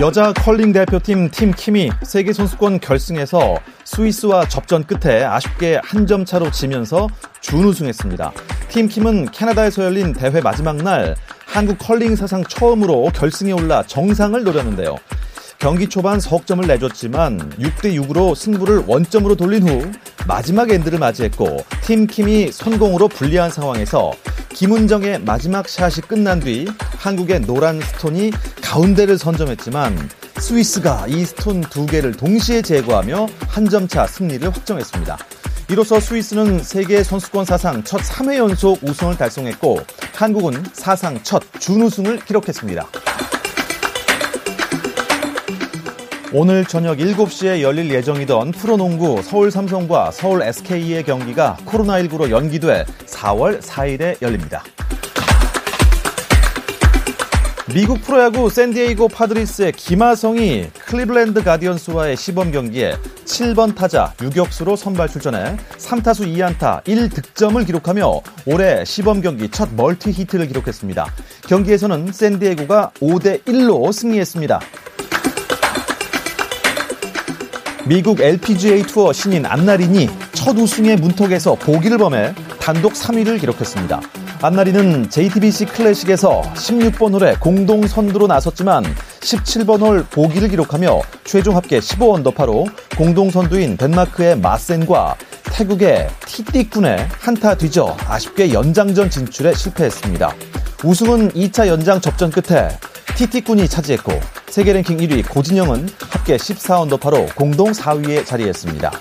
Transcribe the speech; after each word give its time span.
여자 0.00 0.32
컬링 0.32 0.72
대표팀 0.72 1.30
팀 1.30 1.50
킴이 1.52 1.90
세계 2.04 2.32
선수권 2.32 2.78
결승에서 2.78 3.56
스위스와 3.84 4.46
접전 4.46 4.84
끝에 4.84 5.24
아쉽게 5.24 5.80
한 5.82 6.06
점 6.06 6.24
차로 6.24 6.50
지면서 6.52 7.08
준우승했습니다. 7.40 8.32
팀 8.68 8.86
킴은 8.88 9.32
캐나다에서 9.32 9.84
열린 9.84 10.12
대회 10.12 10.40
마지막 10.40 10.76
날 10.76 11.16
한국 11.46 11.78
컬링 11.78 12.14
사상 12.14 12.44
처음으로 12.44 13.10
결승에 13.12 13.50
올라 13.52 13.82
정상을 13.82 14.40
노렸는데요. 14.44 14.94
경기 15.58 15.88
초반 15.88 16.20
석점을 16.20 16.64
내줬지만 16.64 17.50
6대 17.58 17.92
6으로 18.00 18.36
승부를 18.36 18.84
원점으로 18.86 19.34
돌린 19.34 19.68
후 19.68 19.90
마지막 20.28 20.70
엔드를 20.70 21.00
맞이했고 21.00 21.64
팀 21.82 22.06
킴이 22.06 22.52
선공으로 22.52 23.08
불리한 23.08 23.50
상황에서 23.50 24.12
김은정의 24.58 25.20
마지막 25.20 25.68
샷이 25.68 26.00
끝난 26.08 26.40
뒤 26.40 26.66
한국의 26.98 27.42
노란 27.42 27.80
스톤이 27.80 28.32
가운데를 28.60 29.16
선점했지만 29.16 29.96
스위스가 30.38 31.06
이 31.06 31.24
스톤 31.24 31.60
두 31.60 31.86
개를 31.86 32.10
동시에 32.12 32.62
제거하며 32.62 33.28
한 33.46 33.68
점 33.68 33.86
차 33.86 34.04
승리를 34.08 34.48
확정했습니다. 34.48 35.16
이로써 35.70 36.00
스위스는 36.00 36.60
세계 36.64 37.04
선수권 37.04 37.44
사상 37.44 37.84
첫 37.84 38.00
3회 38.00 38.36
연속 38.38 38.82
우승을 38.82 39.16
달성했고 39.16 39.78
한국은 40.16 40.64
사상 40.72 41.22
첫 41.22 41.40
준우승을 41.60 42.24
기록했습니다. 42.24 42.84
오늘 46.30 46.66
저녁 46.66 46.98
7시에 46.98 47.62
열릴 47.62 47.90
예정이던 47.90 48.50
프로농구 48.50 49.22
서울 49.22 49.50
삼성과 49.50 50.10
서울 50.10 50.42
SK의 50.42 51.04
경기가 51.04 51.56
코로나19로 51.64 52.28
연기돼 52.28 52.84
4월 53.06 53.62
4일에 53.62 54.20
열립니다. 54.20 54.62
미국 57.72 58.02
프로야구 58.02 58.50
샌디에이고 58.50 59.08
파드레스의 59.08 59.72
김하성이 59.72 60.68
클리블랜드 60.84 61.42
가디언스와의 61.42 62.16
시범 62.18 62.52
경기에 62.52 62.96
7번 63.24 63.74
타자 63.74 64.12
유격수로 64.22 64.76
선발 64.76 65.08
출전해 65.08 65.56
3타수 65.78 66.26
2안타 66.26 66.82
1득점을 66.84 67.64
기록하며 67.64 68.20
올해 68.46 68.84
시범 68.84 69.22
경기 69.22 69.50
첫 69.50 69.70
멀티 69.74 70.10
히트를 70.10 70.48
기록했습니다. 70.48 71.06
경기에서는 71.48 72.12
샌디에이고가 72.12 72.92
5대 73.00 73.44
1로 73.44 73.90
승리했습니다. 73.92 74.60
미국 77.88 78.20
LPGA 78.20 78.82
투어 78.82 79.14
신인 79.14 79.46
안나린이 79.46 80.10
첫 80.34 80.54
우승의 80.58 80.96
문턱에서 80.96 81.54
보기를 81.54 81.96
범해 81.96 82.34
단독 82.60 82.92
3위를 82.92 83.40
기록했습니다. 83.40 84.02
안나린은 84.42 85.08
JTBC 85.08 85.64
클래식에서 85.64 86.42
16번 86.54 87.18
홀에 87.18 87.36
공동 87.40 87.86
선두로 87.86 88.26
나섰지만 88.26 88.84
17번 89.20 89.80
홀 89.80 90.04
보기를 90.04 90.50
기록하며 90.50 91.00
최종 91.24 91.56
합계 91.56 91.78
15언더파로 91.78 92.70
공동 92.98 93.30
선두인 93.30 93.78
덴마크의 93.78 94.38
마센과 94.38 95.16
태국의 95.44 96.10
티띠군에 96.26 97.08
한타 97.18 97.54
뒤져 97.54 97.96
아쉽게 98.06 98.52
연장전 98.52 99.08
진출에 99.08 99.54
실패했습니다. 99.54 100.34
우승은 100.84 101.30
2차 101.30 101.66
연장 101.68 102.02
접전 102.02 102.30
끝에 102.30 102.68
티티군이 103.18 103.66
차지했고 103.66 104.12
세계 104.48 104.72
랭킹 104.72 104.98
1위 104.98 105.28
고진영은 105.28 105.88
합계 106.08 106.36
14언더파로 106.36 107.34
공동 107.34 107.72
4위에 107.72 108.24
자리했습니다. 108.24 108.92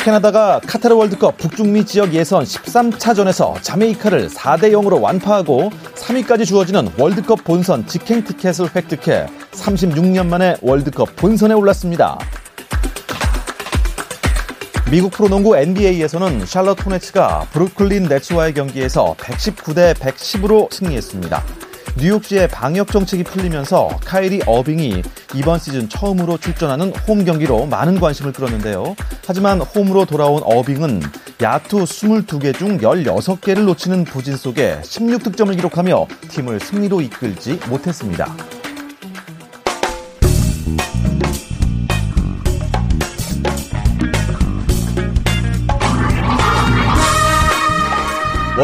캐나다가 0.00 0.60
카타르 0.66 0.94
월드컵 0.94 1.38
북중미 1.38 1.86
지역 1.86 2.12
예선 2.12 2.44
13차전에서 2.44 3.54
자메이카를 3.62 4.28
4대 4.28 4.72
0으로 4.72 5.00
완파하고 5.00 5.70
3위까지 5.94 6.44
주어지는 6.44 6.90
월드컵 6.98 7.42
본선 7.44 7.86
직행 7.86 8.22
티켓을 8.22 8.76
획득해 8.76 9.28
36년 9.52 10.26
만에 10.26 10.56
월드컵 10.60 11.16
본선에 11.16 11.54
올랐습니다. 11.54 12.18
미국 14.90 15.12
프로농구 15.12 15.56
NBA에서는 15.56 16.44
샬럿 16.44 16.84
호네츠가 16.84 17.46
브루클린 17.52 18.02
네츠와의 18.02 18.52
경기에서 18.52 19.14
119대 19.18 19.94
110으로 19.94 20.70
승리했습니다. 20.70 21.65
뉴욕시의 21.98 22.48
방역 22.48 22.88
정책이 22.88 23.24
풀리면서 23.24 23.88
카이리 24.04 24.42
어빙이 24.46 25.02
이번 25.34 25.58
시즌 25.58 25.88
처음으로 25.88 26.36
출전하는 26.36 26.94
홈 27.08 27.24
경기로 27.24 27.64
많은 27.66 27.98
관심을 27.98 28.32
끌었는데요. 28.32 28.94
하지만 29.26 29.60
홈으로 29.62 30.04
돌아온 30.04 30.42
어빙은 30.44 31.00
야투 31.40 31.84
22개 31.84 32.56
중 32.56 32.78
16개를 32.78 33.64
놓치는 33.64 34.04
부진 34.04 34.36
속에 34.36 34.78
16득점을 34.82 35.56
기록하며 35.56 36.06
팀을 36.28 36.60
승리로 36.60 37.00
이끌지 37.00 37.60
못했습니다. 37.70 38.34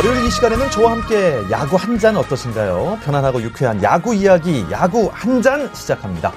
월요일 0.04 0.26
이 0.26 0.30
시간에는 0.30 0.70
저와 0.70 0.92
함께 0.92 1.40
야구 1.50 1.76
한 1.76 1.98
잔 1.98 2.16
어떠신가요? 2.16 2.98
편안하고 3.04 3.40
유쾌한 3.42 3.80
야구 3.82 4.14
이야기, 4.14 4.64
야구 4.72 5.08
한 5.12 5.40
잔 5.42 5.72
시작합니다. 5.72 6.32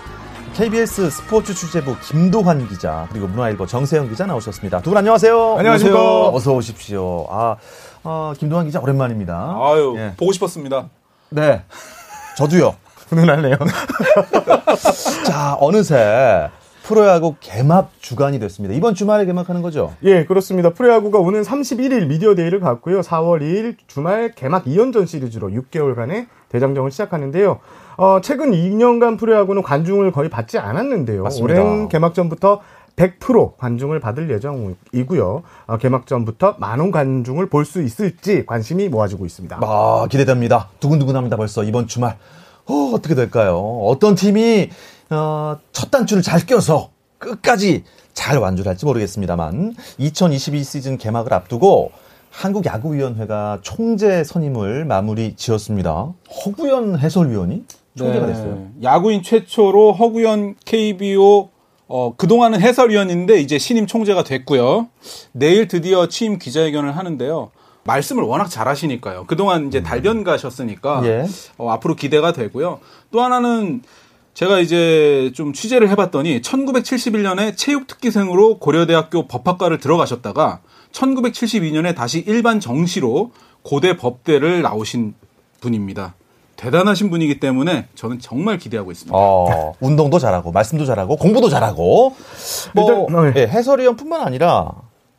KBS 0.53 1.09
스포츠 1.09 1.53
취재부 1.53 1.95
김도환 1.99 2.67
기자 2.67 3.07
그리고 3.11 3.27
문화일보 3.27 3.65
정세영 3.65 4.09
기자 4.09 4.25
나오셨습니다. 4.27 4.81
두 4.81 4.91
분 4.91 4.97
안녕하세요. 4.97 5.55
안녕하십니까. 5.57 6.27
어서 6.29 6.53
오십시오. 6.53 7.25
아, 7.29 7.55
어, 8.03 8.33
김도환 8.37 8.65
기자 8.67 8.79
오랜만입니다. 8.79 9.33
아유, 9.59 9.95
예. 9.97 10.13
보고 10.15 10.31
싶었습니다. 10.31 10.85
네, 11.29 11.63
저도요. 12.37 12.75
훈훈하네요. 13.09 13.57
자, 15.25 15.55
어느새 15.59 16.49
프로야구 16.90 17.35
개막 17.40 17.91
주간이 18.00 18.38
됐습니다. 18.40 18.75
이번 18.75 18.94
주말에 18.94 19.25
개막하는 19.25 19.63
거죠? 19.63 19.94
예, 20.03 20.23
그렇습니다. 20.25 20.69
프로야구가 20.69 21.18
오는 21.18 21.41
31일 21.41 22.06
미디어 22.07 22.35
데이를 22.35 22.59
갖고요. 22.59 23.01
4월 23.01 23.41
2일 23.41 23.75
주말 23.88 24.31
개막 24.35 24.66
2연전 24.66 25.07
시리즈로 25.07 25.50
6개월간의 25.50 26.28
대장정을 26.50 26.91
시작하는데요. 26.91 27.59
어, 27.97 28.19
최근 28.22 28.51
2년간 28.51 29.18
프로야구는 29.18 29.63
관중을 29.63 30.12
거의 30.12 30.29
받지 30.29 30.59
않았는데요. 30.59 31.24
맞습니다. 31.24 31.63
올해 31.63 31.88
개막전부터 31.88 32.62
100% 32.95 33.57
관중을 33.57 34.00
받을 34.00 34.29
예정이고요. 34.29 35.41
어, 35.68 35.78
개막전부터 35.78 36.56
만원 36.59 36.91
관중을 36.91 37.47
볼 37.50 37.66
수 37.66 37.81
있을지 37.81 38.45
관심이 38.45 38.90
모아지고 38.90 39.25
있습니다. 39.25 39.59
아, 39.62 40.07
기대됩니다. 40.09 40.69
두근두근합니다. 40.79 41.35
벌써 41.35 41.63
이번 41.63 41.88
주말. 41.88 42.16
어, 42.67 42.91
어떻게 42.93 43.15
될까요? 43.15 43.57
어떤 43.83 44.15
팀이 44.15 44.69
어, 45.09 45.57
첫 45.71 45.91
단추를 45.91 46.23
잘 46.23 46.45
껴서 46.45 46.89
끝까지 47.19 47.83
잘 48.13 48.37
완주를 48.37 48.69
할지 48.69 48.85
모르겠습니다만 48.85 49.75
2022 49.97 50.63
시즌 50.63 50.97
개막을 50.97 51.33
앞두고 51.33 51.91
한국야구위원회가 52.31 53.59
총재 53.62 54.23
선임을 54.23 54.85
마무리 54.85 55.35
지었습니다. 55.35 56.13
허구현 56.45 57.00
해설위원이 57.00 57.63
총재가 57.97 58.25
네. 58.25 58.33
됐어요. 58.33 58.68
야구인 58.83 59.23
최초로 59.23 59.94
허구현 59.94 60.56
KBO 60.65 61.50
어, 61.88 62.15
그동안은 62.18 62.59
해설위원인데 62.61 63.39
이제 63.39 63.57
신임 63.57 63.85
총재가 63.85 64.23
됐고요. 64.23 64.89
내일 65.31 65.68
드디어 65.68 66.07
취임 66.07 66.39
기자회견을 66.39 66.97
하는데요. 66.97 67.51
말씀을 67.85 68.23
워낙 68.23 68.49
잘하시니까요. 68.49 69.25
그동안 69.27 69.67
이제 69.67 69.81
달변 69.81 70.23
가셨으니까 70.23 71.01
예. 71.05 71.25
어, 71.57 71.69
앞으로 71.71 71.95
기대가 71.95 72.33
되고요. 72.33 72.79
또 73.11 73.21
하나는 73.21 73.81
제가 74.33 74.59
이제 74.59 75.31
좀 75.33 75.53
취재를 75.53 75.89
해봤더니 75.89 76.41
1971년에 76.41 77.55
체육특기생으로 77.55 78.57
고려대학교 78.59 79.27
법학과를 79.27 79.77
들어가셨다가 79.79 80.59
1972년에 80.91 81.95
다시 81.95 82.23
일반 82.27 82.59
정시로 82.59 83.31
고대 83.61 83.95
법대를 83.95 84.61
나오신 84.61 85.13
분입니다. 85.61 86.15
대단하신 86.55 87.09
분이기 87.09 87.39
때문에 87.39 87.87
저는 87.95 88.19
정말 88.19 88.57
기대하고 88.57 88.91
있습니다. 88.91 89.15
어, 89.15 89.73
운동도 89.79 90.19
잘하고 90.19 90.51
말씀도 90.51 90.85
잘하고 90.85 91.17
공부도 91.17 91.49
잘하고 91.49 92.15
뭐 92.73 93.03
어, 93.03 93.27
예. 93.27 93.41
예, 93.41 93.47
해설위원뿐만 93.47 94.21
아니라 94.21 94.71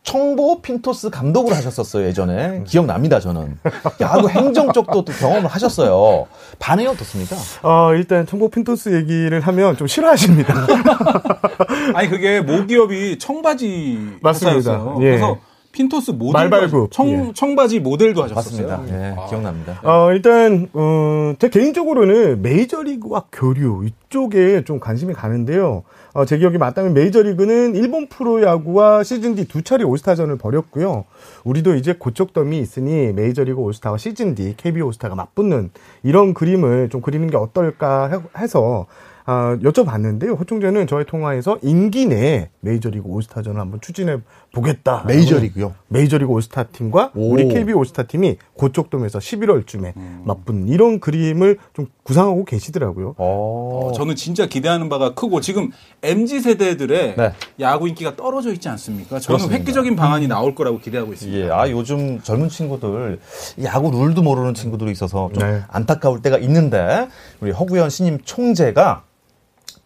청보 0.06 0.62
핀토스 0.62 1.11
감독을 1.11 1.55
하셨었어요 1.55 2.06
예전에 2.06 2.62
기억납니다 2.64 3.19
저는 3.19 3.58
야구 4.00 4.29
행정 4.31 4.73
쪽도 4.73 5.05
또 5.05 5.12
경험을 5.12 5.49
하셨어요 5.49 6.29
반응이 6.61 6.87
어떻습니까? 6.87 7.37
어, 7.62 7.93
일단 7.93 8.25
청보 8.25 8.49
핀토스 8.50 8.94
얘기를 8.94 9.41
하면 9.41 9.76
좀 9.76 9.87
싫어하십니다. 9.87 10.55
아니 11.94 12.08
그게 12.08 12.41
모기업이 12.41 13.19
청바지 13.19 14.19
맞습니다. 14.23 14.56
회사였어요. 14.56 14.99
예. 15.00 15.05
그래서 15.05 15.37
핀토스 15.76 16.12
모델 16.12 16.32
말발굽. 16.49 16.90
청, 16.90 17.08
예. 17.11 17.32
청바지 17.34 17.81
모델도 17.81 18.23
하셨었어요. 18.23 18.67
맞습니다 18.67 18.99
예, 19.11 19.14
기억납니다 19.28 19.78
어, 19.84 20.11
일단, 20.11 20.69
어, 20.73 21.34
제 21.38 21.50
개인적으로는 21.50 22.40
메이저리그와 22.40 23.25
교류 23.31 23.84
이쪽에 23.84 24.64
좀 24.64 24.81
관심이 24.81 25.12
가는데요. 25.12 25.82
어, 26.14 26.25
제 26.25 26.38
기억이 26.38 26.56
맞다면 26.56 26.94
메이저리그는 26.94 27.75
일본 27.75 28.08
프로야구와 28.08 29.02
시즌 29.02 29.34
D 29.34 29.46
두 29.46 29.61
차례 29.62 29.84
올스타전을 29.84 30.38
벌였고요. 30.38 31.05
우리도 31.44 31.75
이제 31.75 31.93
고척덤이 31.93 32.58
있으니 32.58 33.12
메이저리그 33.12 33.61
올스타와 33.61 33.99
시즌 33.99 34.34
D, 34.34 34.55
KBO 34.56 34.87
올스타가 34.87 35.14
맞붙는 35.14 35.70
이런 36.02 36.32
그림을 36.32 36.88
좀 36.88 37.02
그리는 37.02 37.28
게 37.28 37.37
어떨까 37.37 38.08
해- 38.08 38.43
해서 38.43 38.87
아, 39.28 39.58
여쭤봤는데요. 39.61 40.38
호총재는 40.38 40.87
저희 40.87 41.05
통화에서 41.05 41.58
임기 41.61 42.06
내에 42.06 42.49
메이저리그 42.61 43.08
올스타전을 43.08 43.61
한번 43.61 43.81
추진해 43.81 44.19
보겠다. 44.56 45.05
메이저리그요? 45.06 45.75
메이저리그 45.88 46.32
올스타 46.32 46.62
팀과 46.64 47.12
오. 47.14 47.32
우리 47.32 47.47
KBO 47.49 47.79
올스타 47.79 48.05
팀이 48.05 48.37
고척돔에서 48.55 49.19
11월쯤에 49.19 49.93
맞붙는 50.25 50.69
이런 50.69 50.99
그림을 50.99 51.58
좀 51.75 51.87
구상하고 52.03 52.47
계시더라고요. 52.47 53.14
어, 53.19 53.88
어, 53.88 53.93
저는 53.93 54.17
진짜 54.17 54.47
기대하는 54.47 54.88
바가 54.88 55.12
크고 55.14 55.43
지금 55.43 55.70
MZ 56.03 56.41
세대들의 56.41 57.17
네. 57.17 57.32
야구 57.61 57.87
인기가 57.87 58.17
떨어져 58.17 58.50
있지 58.53 58.69
않습니까? 58.70 59.19
저는 59.19 59.38
그렇습니다. 59.38 59.58
획기적인 59.58 59.94
방안이 59.94 60.26
나올 60.26 60.55
거라고 60.55 60.79
기대하고 60.79 61.12
있습니다. 61.12 61.38
예, 61.38 61.50
아 61.50 61.69
요즘 61.70 62.23
젊은 62.23 62.49
친구들 62.49 63.20
야구 63.62 63.91
룰도 63.91 64.23
모르는 64.23 64.55
친구들이 64.55 64.91
있어서 64.93 65.31
좀 65.35 65.47
네. 65.47 65.62
안타까울 65.69 66.23
때가 66.23 66.38
있는데 66.38 67.09
우리 67.41 67.50
허구현 67.50 67.91
신임 67.91 68.19
총재가 68.25 69.02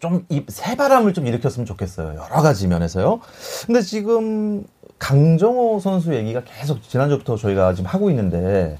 좀이 0.01 0.45
새바람을 0.47 1.13
좀 1.13 1.27
일으켰으면 1.27 1.65
좋겠어요. 1.65 2.09
여러 2.09 2.41
가지 2.41 2.67
면에서요. 2.67 3.21
근데 3.65 3.81
지금 3.81 4.63
강정호 4.99 5.79
선수 5.79 6.13
얘기가 6.13 6.41
계속 6.43 6.81
지난주부터 6.81 7.37
저희가 7.37 7.73
지금 7.73 7.89
하고 7.89 8.09
있는데 8.09 8.77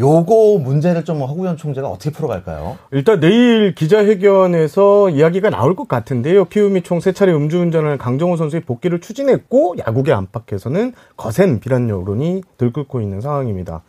요거 0.00 0.58
문제를 0.60 1.04
좀 1.04 1.20
허구현 1.20 1.56
총재가 1.56 1.88
어떻게 1.88 2.10
풀어갈까요? 2.10 2.76
일단 2.92 3.18
내일 3.18 3.74
기자회견에서 3.74 5.10
이야기가 5.10 5.50
나올 5.50 5.74
것 5.74 5.88
같은데요. 5.88 6.44
키움이 6.44 6.82
총세 6.82 7.12
차례 7.12 7.32
음주운전을 7.32 7.98
강정호 7.98 8.36
선수의 8.36 8.62
복귀를 8.62 9.00
추진했고 9.00 9.76
야구계 9.78 10.12
안팎에서는 10.12 10.92
거센 11.16 11.58
비난 11.58 11.88
여론이 11.88 12.42
들끓고 12.58 13.00
있는 13.00 13.20
상황입니다. 13.20 13.82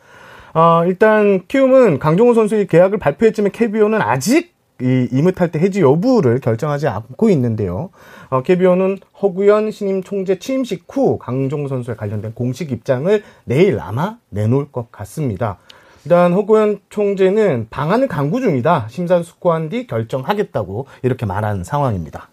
아, 0.53 0.83
일단 0.87 1.45
키움은 1.47 1.99
강정호 1.99 2.33
선수의 2.33 2.65
계약을 2.67 2.97
발표했지만 2.97 3.51
KBO는 3.51 4.01
아직 4.01 4.58
이 4.81 5.07
이무탈 5.11 5.51
때 5.51 5.59
해지 5.59 5.81
여부를 5.81 6.39
결정하지 6.39 6.87
않고 6.87 7.29
있는데요. 7.31 7.89
어, 8.29 8.41
KBO는 8.43 8.99
허구현 9.21 9.71
신임 9.71 10.03
총재 10.03 10.39
취임식 10.39 10.85
후 10.89 11.17
강정호 11.17 11.67
선수에 11.67 11.95
관련된 11.95 12.33
공식 12.33 12.71
입장을 12.71 13.23
내일 13.43 13.79
아마 13.79 14.17
내놓을 14.29 14.71
것 14.71 14.91
같습니다. 14.91 15.57
일단 16.05 16.31
허구현 16.33 16.79
총재는 16.89 17.67
방안을 17.69 18.07
강구 18.07 18.39
중이다. 18.39 18.87
심사숙고한 18.89 19.69
뒤 19.69 19.85
결정하겠다고 19.85 20.87
이렇게 21.03 21.25
말한 21.25 21.63
상황입니다. 21.63 22.29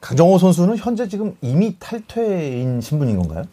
강정호 0.00 0.38
선수는 0.38 0.76
현재 0.76 1.08
지금 1.08 1.34
이미 1.40 1.76
탈퇴인 1.78 2.80
신분인 2.80 3.18
건가요? 3.18 3.44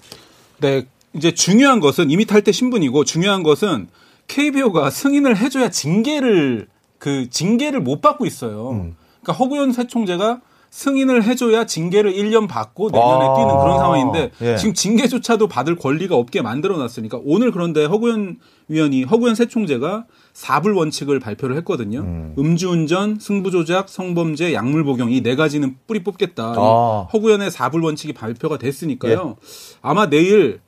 네, 0.59 0.85
이제 1.13 1.33
중요한 1.33 1.79
것은 1.79 2.11
이미 2.11 2.25
탈퇴 2.25 2.51
신분이고 2.51 3.05
중요한 3.05 3.43
것은 3.43 3.87
KBO가 4.27 4.89
승인을 4.89 5.37
해줘야 5.37 5.69
징계를 5.69 6.67
그 7.03 7.29
징계를 7.29 7.81
못 7.81 7.99
받고 7.99 8.25
있어요. 8.25 8.69
음. 8.69 8.95
그러니까 9.21 9.33
허구현 9.33 9.73
새 9.73 9.87
총재가 9.87 10.39
승인을 10.69 11.25
해줘야 11.25 11.65
징계를 11.65 12.13
1년 12.13 12.47
받고 12.47 12.91
내년에 12.91 13.25
아, 13.25 13.35
뛰는 13.35 13.49
그런 13.59 13.77
상황인데 13.77 14.31
예. 14.41 14.55
지금 14.55 14.73
징계조차도 14.73 15.47
받을 15.49 15.75
권리가 15.75 16.15
없게 16.15 16.41
만들어놨으니까 16.41 17.19
오늘 17.25 17.51
그런데 17.51 17.83
허구현 17.83 18.37
위원이 18.69 19.03
허구현 19.03 19.35
새 19.35 19.47
총재가 19.47 20.05
4불 20.33 20.77
원칙을 20.77 21.19
발표를 21.19 21.57
했거든요. 21.57 21.99
음. 21.99 22.55
주운전 22.55 23.19
승부조작, 23.19 23.89
성범죄, 23.89 24.53
약물 24.53 24.85
복용 24.85 25.11
이 25.11 25.21
네 25.21 25.35
가지는 25.35 25.75
뿌리 25.85 26.03
뽑겠다. 26.05 26.53
이 26.53 26.55
아. 26.57 27.07
허구현의 27.11 27.51
4불 27.51 27.83
원칙이 27.83 28.13
발표가 28.13 28.57
됐으니까요. 28.57 29.35
아마 29.81 30.09
내일 30.09 30.61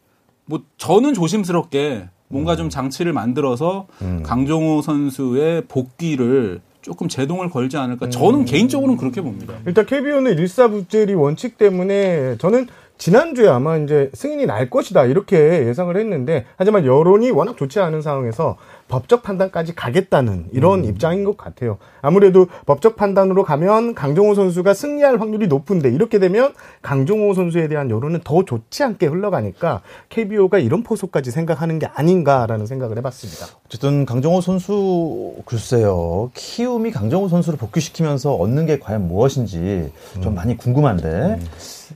뭐 0.45 0.59
저는 0.77 1.13
조심스럽게 1.13 2.09
뭔가 2.27 2.55
좀 2.55 2.69
장치를 2.69 3.13
만들어서 3.13 3.87
강정호 4.23 4.81
선수의 4.81 5.63
복귀를 5.67 6.61
조금 6.81 7.07
제동을 7.07 7.49
걸지 7.49 7.77
않을까. 7.77 8.09
저는 8.09 8.45
개인적으로는 8.45 8.97
그렇게 8.97 9.21
봅니다. 9.21 9.53
일단 9.65 9.85
KBO는 9.85 10.37
일사부재리 10.37 11.13
원칙 11.15 11.57
때문에 11.57 12.37
저는 12.37 12.67
지난주에 12.97 13.49
아마 13.49 13.75
이제 13.77 14.09
승인이 14.13 14.45
날 14.45 14.69
것이다 14.69 15.05
이렇게 15.05 15.67
예상을 15.67 15.95
했는데 15.97 16.45
하지만 16.57 16.85
여론이 16.85 17.29
워낙 17.31 17.57
좋지 17.57 17.79
않은 17.79 18.01
상황에서 18.01 18.55
법적 18.87 19.23
판단까지 19.23 19.73
가겠다는 19.73 20.45
이런 20.51 20.85
입장인 20.85 21.23
것 21.23 21.37
같아요. 21.37 21.77
아무래도 22.01 22.47
법적 22.65 22.95
판단으로 22.95 23.43
가면 23.43 23.95
강정호 23.95 24.35
선수가 24.35 24.73
승리할 24.75 25.19
확률이 25.19 25.47
높은데 25.47 25.89
이렇게 25.89 26.19
되면 26.19 26.53
강정호 26.83 27.33
선수에 27.33 27.67
대한 27.67 27.89
여론은 27.89 28.21
더 28.23 28.45
좋지 28.45 28.83
않게 28.83 29.07
흘러가니까 29.07 29.81
KBO가 30.09 30.59
이런 30.59 30.83
포석까지 30.83 31.31
생각하는 31.31 31.79
게 31.79 31.87
아닌가라는 31.87 32.67
생각을 32.67 32.97
해봤습니다. 32.97 33.47
어쨌든 33.65 34.05
강정호 34.05 34.41
선수 34.41 35.35
글쎄요 35.45 36.29
키움이 36.35 36.91
강정호 36.91 37.27
선수를 37.27 37.57
복귀시키면서 37.57 38.35
얻는 38.35 38.67
게 38.67 38.77
과연 38.77 39.07
무엇인지 39.07 39.91
좀 40.21 40.35
많이 40.35 40.57
궁금한데 40.57 41.39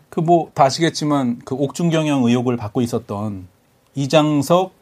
그뭐다 0.10 0.66
아시겠지만 0.66 1.40
그 1.46 1.54
옥중 1.54 1.92
경영 1.92 2.24
의혹을 2.24 2.58
받고 2.58 2.82
있었던 2.82 3.48
이장석 3.94 4.79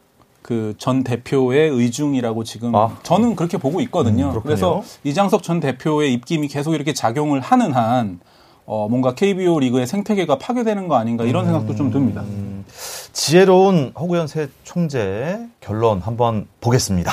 그 0.48 0.72
전 0.78 1.04
대표의 1.04 1.68
의중이라고 1.68 2.42
지금 2.42 2.74
아. 2.74 2.96
저는 3.02 3.36
그렇게 3.36 3.58
보고 3.58 3.82
있거든요. 3.82 4.30
그렇군요. 4.30 4.42
그래서 4.42 4.82
이장석 5.04 5.42
전 5.42 5.60
대표의 5.60 6.14
입김이 6.14 6.48
계속 6.48 6.72
이렇게 6.74 6.94
작용을 6.94 7.40
하는 7.40 7.74
한 7.74 8.18
어, 8.64 8.86
뭔가 8.88 9.14
KBO 9.14 9.58
리그의 9.60 9.86
생태계가 9.86 10.38
파괴되는 10.38 10.88
거 10.88 10.96
아닌가 10.96 11.24
이런 11.24 11.44
생각도 11.44 11.74
좀 11.76 11.90
듭니다. 11.90 12.24
지혜로운 13.12 13.92
허구현 13.98 14.26
새 14.26 14.48
총재 14.64 15.38
결론 15.60 16.00
한번 16.00 16.46
보겠습니다. 16.62 17.12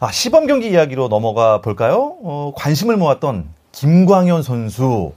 아, 0.00 0.12
시범 0.12 0.46
경기 0.46 0.68
이야기로 0.70 1.08
넘어가 1.08 1.62
볼까요? 1.62 2.16
어, 2.22 2.52
관심을 2.54 2.98
모았던 2.98 3.46
김광현 3.72 4.42
선수 4.42 5.12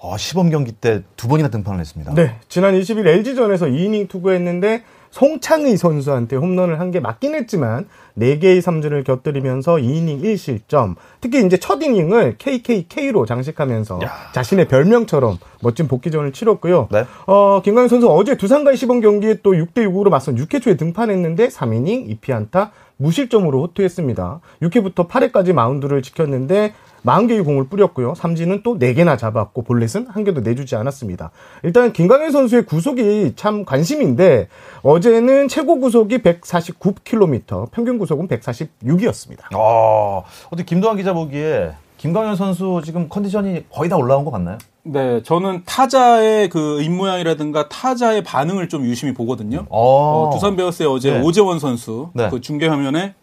어, 0.00 0.16
시범 0.16 0.50
경기 0.50 0.70
때 0.72 1.02
두 1.16 1.26
번이나 1.28 1.48
등판을 1.48 1.80
했습니다. 1.80 2.14
네, 2.14 2.36
지난 2.48 2.74
20일 2.78 3.06
LG전에서 3.06 3.66
2이닝 3.66 4.08
투구했는데 4.08 4.84
송창의 5.10 5.76
선수한테 5.78 6.36
홈런을 6.36 6.78
한 6.80 6.90
게 6.90 7.00
맞긴 7.00 7.34
했지만 7.34 7.86
4개의 8.18 8.60
삼진을 8.60 9.04
곁들이면서 9.04 9.76
2이닝 9.76 10.22
1실점. 10.22 10.94
특히 11.20 11.44
이제 11.44 11.56
첫 11.56 11.82
이닝을 11.82 12.36
KKK로 12.38 13.24
장식하면서 13.26 13.98
자신의 14.34 14.68
별명처럼 14.68 15.38
멋진 15.62 15.88
복귀전을 15.88 16.32
치렀고요. 16.32 16.88
네. 16.92 17.04
어, 17.26 17.60
김광현 17.64 17.88
선수 17.88 18.08
어제 18.10 18.36
두산과의 18.36 18.76
시범 18.76 19.00
경기에 19.00 19.38
또 19.42 19.52
6대 19.52 19.78
6으로 19.88 20.10
맞선 20.10 20.36
6회 20.36 20.60
초에 20.62 20.76
등판했는데 20.76 21.48
3이닝 21.48 22.20
2피안타 22.20 22.70
무실점으로 22.98 23.62
호투했습니다. 23.62 24.40
6회부터 24.62 25.08
8회까지 25.08 25.52
마운드를 25.54 26.02
지켰는데 26.02 26.74
40개의 27.04 27.44
공을 27.44 27.68
뿌렸고요. 27.68 28.14
삼진은 28.14 28.62
또 28.62 28.78
4개나 28.78 29.18
잡았고 29.18 29.62
볼넷은 29.62 30.06
한 30.08 30.24
개도 30.24 30.40
내주지 30.40 30.76
않았습니다. 30.76 31.30
일단 31.62 31.92
김광현 31.92 32.32
선수의 32.32 32.66
구속이 32.66 33.34
참 33.36 33.64
관심인데 33.64 34.48
어제는 34.82 35.48
최고 35.48 35.80
구속이 35.80 36.18
149km, 36.18 37.70
평균 37.70 37.98
구속은 37.98 38.28
146이었습니다. 38.28 39.54
아, 39.54 40.22
어떻게 40.46 40.64
김도환 40.64 40.96
기자 40.96 41.12
보기에 41.12 41.72
김광현 41.98 42.36
선수 42.36 42.80
지금 42.84 43.08
컨디션이 43.08 43.64
거의 43.70 43.90
다 43.90 43.96
올라온 43.96 44.24
것 44.24 44.30
같나요? 44.30 44.58
네, 44.84 45.22
저는 45.22 45.64
타자의 45.66 46.48
그 46.48 46.80
입모양이라든가 46.80 47.68
타자의 47.68 48.22
반응을 48.22 48.68
좀 48.68 48.84
유심히 48.84 49.12
보거든요. 49.12 49.66
어. 49.68 50.28
어, 50.28 50.30
두산 50.32 50.56
베어스의 50.56 50.88
어제 50.88 51.12
네. 51.12 51.20
오재원 51.20 51.58
선수 51.58 52.10
네. 52.14 52.30
그 52.30 52.40
중계 52.40 52.68
화면에 52.68 53.14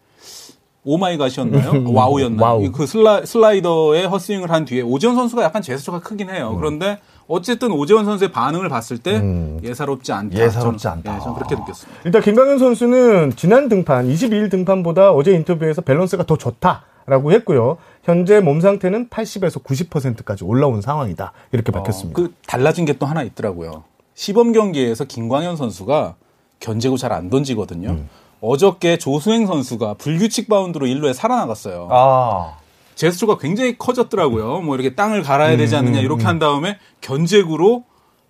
오마이갓이었나요? 0.86 1.84
와우였나요? 1.92 2.42
와우. 2.46 2.72
그 2.72 2.86
슬라, 2.86 3.26
슬라이더에 3.26 4.06
헛스윙을 4.06 4.50
한 4.52 4.66
뒤에 4.66 4.82
오재원 4.82 5.16
선수가 5.16 5.44
약간 5.44 5.62
제스처가 5.62 6.00
크긴 6.00 6.30
해요. 6.30 6.52
음. 6.54 6.58
그런데 6.60 7.00
어쨌든 7.28 7.72
오재원 7.72 8.06
선수의 8.06 8.32
반응을 8.32 8.70
봤을 8.70 9.00
때 9.00 9.20
예사롭지 9.64 10.12
않다. 10.14 10.38
예사롭지 10.40 10.84
저는, 10.84 10.98
않다. 11.00 11.16
예, 11.16 11.20
저는 11.20 11.36
그렇게 11.36 11.56
느꼈습니다. 11.56 12.02
일단 12.06 12.22
김광현 12.22 12.60
선수는 12.60 13.34
지난 13.36 13.68
등판, 13.68 14.08
22일 14.08 14.52
등판보다 14.52 15.12
어제 15.12 15.32
인터뷰에서 15.34 15.82
밸런스가 15.82 16.24
더 16.26 16.38
좋다라고 16.38 17.32
했고요. 17.32 17.78
현재 18.04 18.40
몸 18.40 18.62
상태는 18.62 19.10
80에서 19.10 19.64
90%까지 19.64 20.44
올라온 20.44 20.82
상황이다. 20.82 21.32
이렇게 21.52 21.72
밝혔습니다. 21.72 22.22
그 22.22 22.32
달라진 22.46 22.86
게 22.86 22.94
또 22.94 23.08
하나 23.08 23.24
있더라고요. 23.24 23.84
시범 24.14 24.52
경기에서 24.52 25.04
김광현 25.06 25.56
선수가 25.58 26.16
견제고 26.60 26.96
잘 26.98 27.12
안 27.12 27.30
던지거든요. 27.32 27.98
어저께 28.42 28.98
조수행 28.98 29.48
선수가 29.48 29.96
불규칙 29.96 30.48
바운드로 30.48 30.86
1루에 30.86 31.14
살아나갔어요. 31.14 31.88
아. 31.92 32.58
제스처가 32.96 33.38
굉장히 33.38 33.78
커졌더라고요. 33.78 34.62
뭐 34.62 34.76
이렇게 34.76 34.96
땅을 34.96 35.22
갈아야 35.22 35.58
되지 35.58 35.76
않느냐 35.76 36.00
이렇게 36.00 36.24
한 36.24 36.40
다음에 36.40 36.78
견제구로 37.02 37.84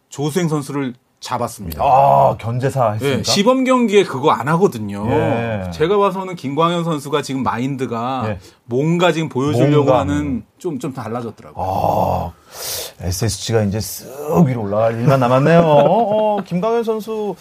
조수행 0.09 0.47
선수를 0.47 0.95
잡았습니다. 1.19 1.83
아, 1.83 2.35
견제사 2.39 2.89
예, 2.89 2.93
했습니까? 2.95 3.23
시범 3.23 3.63
경기에 3.63 4.03
그거 4.03 4.31
안 4.31 4.47
하거든요. 4.49 5.05
예. 5.09 5.71
제가 5.71 5.97
봐서는 5.97 6.35
김광현 6.35 6.83
선수가 6.83 7.21
지금 7.23 7.41
마인드가 7.41 8.25
예. 8.27 8.39
뭔가 8.65 9.11
지금 9.11 9.29
보여주려고 9.29 9.85
뭔가. 9.85 9.99
하는 9.99 10.43
좀, 10.59 10.77
좀 10.77 10.93
달라졌더라고요. 10.93 11.65
아, 11.65 12.31
SSG가 13.01 13.63
이제 13.63 13.79
쓱 13.79 14.45
위로 14.45 14.63
올라갈 14.63 14.99
일만 14.99 15.19
남았네요. 15.19 15.61
어, 15.65 16.41
김광현 16.45 16.83
선수 16.83 17.35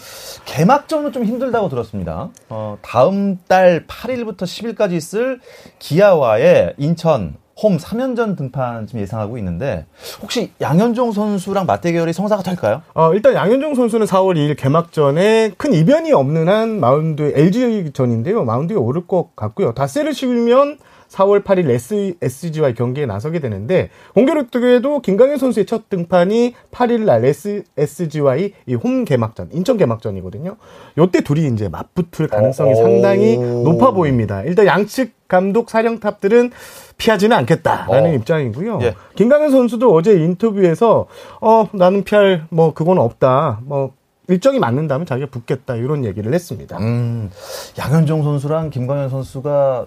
개막전은 0.45 1.11
좀 1.11 1.23
힘들다고 1.23 1.69
들었습니다. 1.69 2.29
어, 2.49 2.77
다음 2.81 3.39
달 3.47 3.85
8일부터 3.87 4.43
10일까지 4.43 4.93
있을 4.93 5.39
기아와의 5.79 6.73
인천 6.77 7.35
홈 7.57 7.77
3연전 7.77 8.37
등판 8.37 8.85
지금 8.87 8.99
예상하고 9.01 9.37
있는데 9.37 9.85
혹시 10.21 10.51
양현종 10.59 11.13
선수랑 11.13 11.65
맞대결이 11.65 12.11
성사가 12.11 12.43
될까요? 12.43 12.81
어, 12.93 13.13
일단 13.13 13.33
양현종 13.33 13.75
선수는 13.75 14.05
4월 14.07 14.35
2일 14.35 14.57
개막전에 14.57 15.51
큰 15.57 15.73
이변이 15.73 16.11
없는 16.11 16.49
한 16.49 16.79
마운드 16.81 17.31
LG전인데요. 17.33 18.43
마운드에 18.43 18.75
오를 18.75 19.07
것 19.07 19.35
같고요. 19.35 19.73
다세를 19.73 20.13
씌우면 20.13 20.79
4월 21.15 21.43
8일 21.43 21.69
S, 21.69 22.15
SG와의 22.21 22.75
경기에 22.75 23.05
나서게 23.05 23.39
되는데 23.39 23.89
공교롭게도 24.13 24.99
김강현 24.99 25.37
선수의 25.37 25.65
첫 25.65 25.89
등판이 25.89 26.53
8일 26.71 27.05
날 27.05 27.23
S, 27.23 27.63
SG와의 27.77 28.53
이홈 28.67 29.05
개막전, 29.05 29.49
인천 29.53 29.77
개막전이거든요. 29.77 30.57
요때 30.97 31.21
둘이 31.21 31.47
이제 31.47 31.69
맞붙을 31.69 32.27
가능성이 32.27 32.73
오. 32.73 32.75
상당히 32.75 33.37
높아 33.37 33.91
보입니다. 33.91 34.43
일단 34.43 34.65
양측 34.65 35.13
감독 35.27 35.69
사령탑들은 35.69 36.51
피하지는 36.97 37.35
않겠다라는 37.37 38.11
어. 38.11 38.13
입장이고요. 38.13 38.79
예. 38.83 38.95
김강현 39.15 39.51
선수도 39.51 39.93
어제 39.93 40.13
인터뷰에서 40.13 41.07
어 41.41 41.67
나는 41.73 42.03
피할 42.03 42.45
뭐 42.49 42.73
그건 42.73 42.99
없다. 42.99 43.61
뭐 43.63 43.93
일정이 44.27 44.59
맞는다면 44.59 45.05
자기가 45.05 45.29
붙겠다 45.29 45.75
이런 45.75 46.03
얘기를 46.03 46.33
했습니다. 46.33 46.77
음, 46.77 47.29
양현종 47.77 48.23
선수랑 48.23 48.69
김광현 48.69 49.09
선수가 49.09 49.85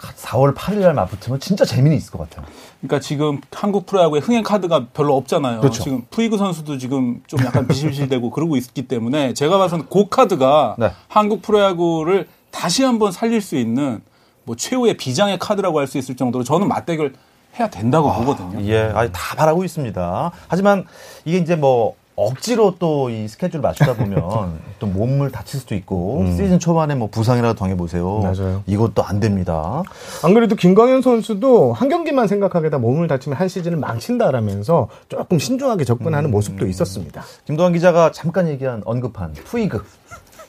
4월 0.00 0.54
8일 0.54 0.80
날 0.80 0.94
맞붙으면 0.94 1.40
진짜 1.40 1.64
재미는 1.64 1.96
있을 1.96 2.12
것 2.12 2.18
같아요. 2.18 2.46
그러니까 2.80 3.00
지금 3.00 3.40
한국 3.52 3.86
프로야구에 3.86 4.20
흥행 4.20 4.42
카드가 4.42 4.86
별로 4.92 5.16
없잖아요. 5.16 5.60
그렇죠. 5.60 5.82
지금 5.82 6.02
푸이그 6.10 6.38
선수도 6.38 6.78
지금 6.78 7.22
좀 7.26 7.40
약간 7.44 7.66
비실비실대고 7.68 8.30
그러고 8.30 8.56
있기 8.56 8.88
때문에 8.88 9.34
제가 9.34 9.58
봐서는 9.58 9.86
그 9.90 10.08
카드가 10.08 10.76
네. 10.78 10.90
한국 11.08 11.42
프로야구를 11.42 12.26
다시 12.50 12.82
한번 12.82 13.12
살릴 13.12 13.40
수 13.40 13.56
있는 13.56 14.00
뭐 14.44 14.56
최후의 14.56 14.96
비장의 14.96 15.38
카드라고 15.38 15.78
할 15.78 15.86
수 15.86 15.98
있을 15.98 16.16
정도로 16.16 16.44
저는 16.44 16.66
맞대결 16.68 17.12
해야 17.58 17.68
된다고 17.68 18.12
보거든요. 18.12 18.64
예, 18.64 18.90
아니, 18.94 19.10
다 19.12 19.34
바라고 19.36 19.64
있습니다. 19.64 20.30
하지만 20.48 20.86
이게 21.24 21.38
이제 21.38 21.56
뭐 21.56 21.94
억지로 22.26 22.76
또 22.78 23.10
이 23.10 23.26
스케줄 23.28 23.60
맞추다 23.60 23.94
보면 23.94 24.60
또 24.78 24.86
몸을 24.86 25.30
다칠 25.30 25.58
수도 25.60 25.74
있고 25.74 26.24
시즌 26.36 26.58
초반에 26.58 26.94
뭐 26.94 27.08
부상이라도 27.08 27.58
당해보세요. 27.58 28.18
맞아요. 28.18 28.62
이것도 28.66 29.02
안 29.02 29.20
됩니다. 29.20 29.82
안 30.22 30.34
그래도 30.34 30.54
김광현 30.54 31.02
선수도 31.02 31.72
한 31.72 31.88
경기만 31.88 32.28
생각하게다 32.28 32.78
몸을 32.78 33.08
다치면 33.08 33.38
한 33.38 33.48
시즌을 33.48 33.78
망친다라면서 33.78 34.88
조금 35.08 35.38
신중하게 35.38 35.84
접근하는 35.84 36.30
모습도 36.30 36.66
있었습니다. 36.66 37.22
김도환 37.46 37.72
기자가 37.72 38.12
잠깐 38.12 38.48
얘기한 38.48 38.82
언급한 38.84 39.32
푸이그. 39.32 39.82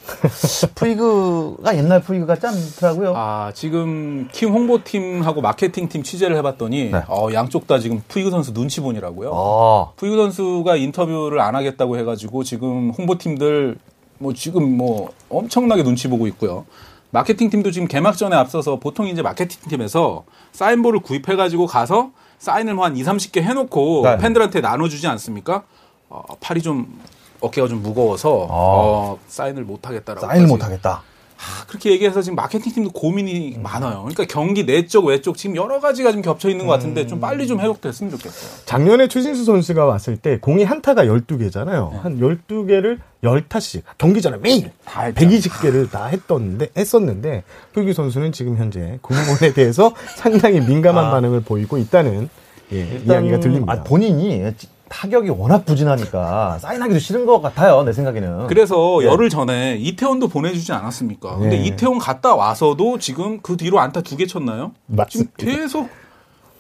푸이그가 0.76 1.78
옛날 1.78 2.02
푸이그 2.02 2.26
같지 2.26 2.48
않더라고요. 2.48 3.14
아, 3.16 3.52
지금 3.54 4.28
팀 4.32 4.50
홍보팀하고 4.52 5.42
마케팅팀 5.42 6.04
취재를 6.04 6.36
해봤더니 6.38 6.92
네. 6.92 7.04
어, 7.08 7.30
양쪽 7.34 7.68
다 7.68 7.80
지금 7.80 8.02
푸이그 8.08 8.30
선수 8.32 8.54
눈치 8.54 8.82
보니라고요. 8.82 9.32
아, 9.34 9.94
푸이그 9.96 10.18
선수가 10.18 10.76
인터뷰를 10.76 11.40
안 11.40 11.56
하겠다고 11.56 11.98
해가지고 11.98 12.44
지금 12.44 12.92
홍보팀들 12.92 13.78
뭐 14.18 14.34
지금 14.34 14.78
뭐 14.78 15.12
엄청나게 15.30 15.84
눈치 15.84 16.08
보고 16.08 16.28
있고요. 16.28 16.66
마케팅 17.12 17.50
팀도 17.50 17.72
지금 17.72 17.88
개막전에 17.88 18.36
앞서서 18.36 18.80
보통 18.80 19.08
이제 19.08 19.22
마케팅 19.22 19.60
팀에서 19.70 20.24
사인볼을 20.54 21.02
구입해가지고 21.02 21.68
가서 21.68 22.12
사인을 22.40 22.74
뭐한 22.74 22.96
2, 22.98 23.04
30개 23.04 23.42
해놓고 23.42 24.02
네. 24.04 24.18
팬들한테 24.18 24.62
나눠주지 24.62 25.08
않습니까? 25.08 25.64
어, 26.10 26.24
팔이 26.40 26.62
좀 26.62 27.00
어깨가 27.42 27.68
좀 27.68 27.82
무거워서 27.82 28.48
어, 28.50 29.20
사인을 29.28 29.64
못 29.64 29.88
하겠다라고. 29.88 30.26
사인을 30.26 30.44
하지. 30.44 30.54
못하겠다. 30.54 31.04
아, 31.44 31.66
그렇게 31.66 31.90
얘기해서 31.90 32.22
지금 32.22 32.36
마케팅 32.36 32.72
팀도 32.72 32.92
고민이 32.92 33.58
많아요. 33.64 34.02
그러니까 34.02 34.26
경기 34.26 34.64
내적 34.64 35.06
외적 35.06 35.36
지금 35.38 35.56
여러 35.56 35.80
가지가 35.80 36.12
좀 36.12 36.22
겹쳐 36.22 36.50
있는 36.50 36.68
것 36.68 36.74
같은데 36.74 37.08
좀 37.08 37.20
빨리 37.20 37.48
좀 37.48 37.60
회복됐으면 37.60 38.12
좋겠어요. 38.12 38.52
작년에 38.66 39.08
추신수 39.08 39.44
선수가 39.46 39.84
왔을 39.84 40.18
때 40.18 40.38
공이 40.40 40.64
한타가 40.64 41.06
12개잖아요. 41.06 42.00
한 42.00 42.20
12개를 42.20 43.00
10타씩 43.24 43.82
경기 43.98 44.22
전에 44.22 44.38
매일 44.38 44.72
다 44.86 45.02
했죠. 45.02 45.20
120개를 45.20 45.90
다 45.90 46.06
했던데 46.06 46.70
했었는데 46.78 47.44
표기 47.74 47.94
선수는 47.94 48.34
지금 48.34 48.58
현재 48.58 49.00
그 49.02 49.16
부분에 49.16 49.54
대해서 49.54 49.96
상당히 50.18 50.60
민감한 50.62 51.10
반응을 51.10 51.42
보이고 51.42 51.80
있다는 51.80 52.30
예, 52.72 53.02
이야기가 53.04 53.40
들립니다. 53.40 53.74
아, 53.74 53.84
본인이 53.84 54.44
타격이 54.92 55.30
워낙 55.30 55.66
부진하니까 55.66 56.60
사인하기도 56.60 57.00
싫은 57.00 57.26
것 57.26 57.42
같아요. 57.42 57.84
내 57.84 57.94
생각에는. 57.94 58.48
그래서 58.48 59.00
예. 59.02 59.06
열흘 59.08 59.30
전에 59.30 59.78
이태원도 59.78 60.28
보내주지 60.28 60.74
않았습니까? 60.74 61.38
근데 61.38 61.58
네. 61.58 61.66
이태원 61.66 61.98
갔다 61.98 62.36
와서도 62.36 63.00
지금 63.00 63.40
그 63.42 63.56
뒤로 63.58 63.80
안타 63.80 64.02
두 64.02 64.18
개 64.18 64.26
쳤나요? 64.28 64.74
지금 64.90 64.96
맞습니다. 64.98 65.32
계속 65.38 65.90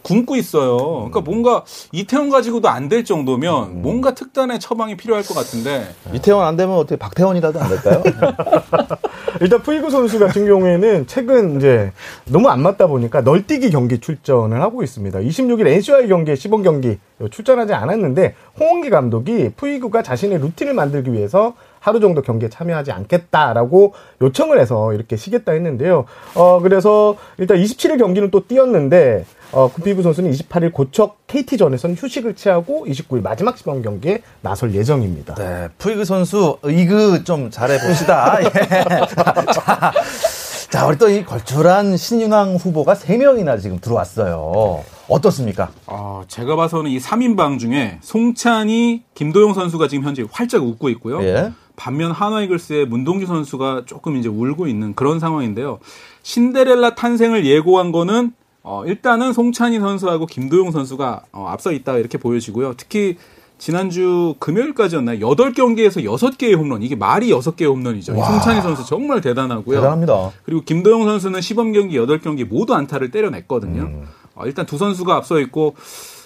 굶고 0.04 0.36
있어요. 0.36 0.78
그러니까 1.10 1.22
뭔가 1.22 1.64
이태원 1.92 2.30
가지고도 2.30 2.68
안 2.70 2.90
될 2.90 3.06
정도면 3.06 3.82
뭔가 3.82 4.14
특단의 4.16 4.60
처방이 4.60 4.98
필요할 4.98 5.24
것 5.24 5.34
같은데 5.34 5.94
이태원 6.14 6.46
안 6.46 6.58
되면 6.58 6.76
어떻게 6.76 6.98
박태원이라도 6.98 7.60
안 7.62 7.70
될까요? 7.70 8.04
일단 9.40 9.62
푸이그 9.62 9.90
선수 9.90 10.20
같은 10.20 10.46
경우에는 10.46 11.08
최근 11.08 11.56
이제 11.58 11.92
너무 12.26 12.50
안 12.50 12.62
맞다 12.62 12.88
보니까 12.88 13.22
널뛰기 13.22 13.70
경기 13.70 14.00
출전을 14.00 14.62
하고 14.62 14.84
있습니다. 14.84 15.20
26일 15.20 15.68
NC와의 15.68 16.08
경기에 16.10 16.36
시범 16.36 16.64
경기 16.64 16.98
출전하지 17.30 17.74
않았는데 17.74 18.36
홍원기 18.60 18.90
감독이 18.90 19.52
푸이그가 19.56 20.04
자신의 20.04 20.40
루틴을 20.40 20.74
만들기 20.74 21.14
위해서 21.14 21.54
하루 21.80 22.00
정도 22.00 22.22
경기에 22.22 22.50
참여하지 22.50 22.92
않겠다라고 22.92 23.94
요청을 24.22 24.60
해서 24.60 24.94
이렇게 24.94 25.16
쉬겠다 25.16 25.54
했는데요. 25.54 26.06
어 26.36 26.60
그래서 26.62 27.16
일단 27.38 27.58
27일 27.58 27.98
경기는 28.00 28.30
또 28.32 28.46
뛰었는데 28.48 29.26
어 29.52 29.70
쿠피브 29.72 30.02
선수는 30.02 30.32
28일 30.32 30.72
고척 30.72 31.28
KT전에서는 31.28 31.96
휴식을 31.98 32.36
취하고 32.36 32.86
29일 32.88 33.22
마지막 33.22 33.58
시범 33.58 33.82
경기에 33.82 34.22
나설 34.42 34.74
예정입니다. 34.74 35.36
네, 35.36 35.68
푸이그 35.78 36.06
선수 36.06 36.58
이그 36.66 37.24
좀 37.26 37.50
잘해 37.50 37.80
봅시다. 37.86 38.38
예. 38.44 38.50
자, 39.54 39.92
자, 40.70 40.88
우리 40.88 40.98
또 40.98 41.10
이 41.10 41.26
걸출한 41.26 41.98
신윤왕 41.98 42.56
후보가 42.56 42.94
3명이나 42.94 43.62
지금 43.62 43.80
들어왔어요. 43.82 44.84
어떻습니까? 45.10 45.70
아, 45.88 46.24
제가 46.30 46.56
봐서는 46.56 46.90
이 46.90 46.98
3인방 47.00 47.60
중에 47.60 48.00
송찬이, 48.02 49.04
김도영 49.16 49.54
선수가 49.54 49.90
지금 49.90 50.06
현재 50.06 50.24
활짝 50.32 50.64
웃고 50.64 50.88
있고요. 50.92 51.22
예. 51.24 51.52
반면 51.76 52.12
한화이글스의 52.12 52.86
문동주 52.86 53.26
선수가 53.26 53.84
조금 53.86 54.16
이제 54.16 54.30
울고 54.30 54.68
있는 54.68 54.94
그런 54.96 55.20
상황인데요. 55.20 55.80
신데렐라 56.24 56.96
탄생을 56.96 57.46
예고한 57.46 57.92
거는 57.92 58.32
어, 58.64 58.84
일단은 58.86 59.34
송찬희 59.34 59.80
선수하고 59.80 60.26
김도영 60.26 60.72
선수가 60.72 61.24
어, 61.32 61.48
앞서 61.50 61.72
있다 61.72 61.98
이렇게 61.98 62.18
보여지고요. 62.18 62.76
특히 62.78 63.18
지난주 63.58 64.36
금요일까지였나요? 64.40 65.20
8경기에서 65.20 66.04
6개의 66.04 66.58
홈런. 66.58 66.82
이게 66.82 66.96
말이 66.96 67.30
6개의 67.30 67.70
홈런이죠. 67.70 68.14
이 68.14 68.20
송찬희 68.20 68.62
선수 68.62 68.86
정말 68.86 69.22
대단하고요. 69.22 69.78
대단합니다. 69.78 70.32
그리고 70.44 70.64
김도영 70.64 71.06
선수는 71.06 71.42
시범 71.42 71.72
경기 71.72 71.98
8경기 71.98 72.44
모두 72.48 72.74
안타를 72.74 73.12
때려냈거든요. 73.12 73.82
음. 73.84 74.08
어, 74.36 74.46
일단 74.46 74.66
두 74.66 74.78
선수가 74.78 75.16
앞서 75.16 75.40
있고 75.42 75.76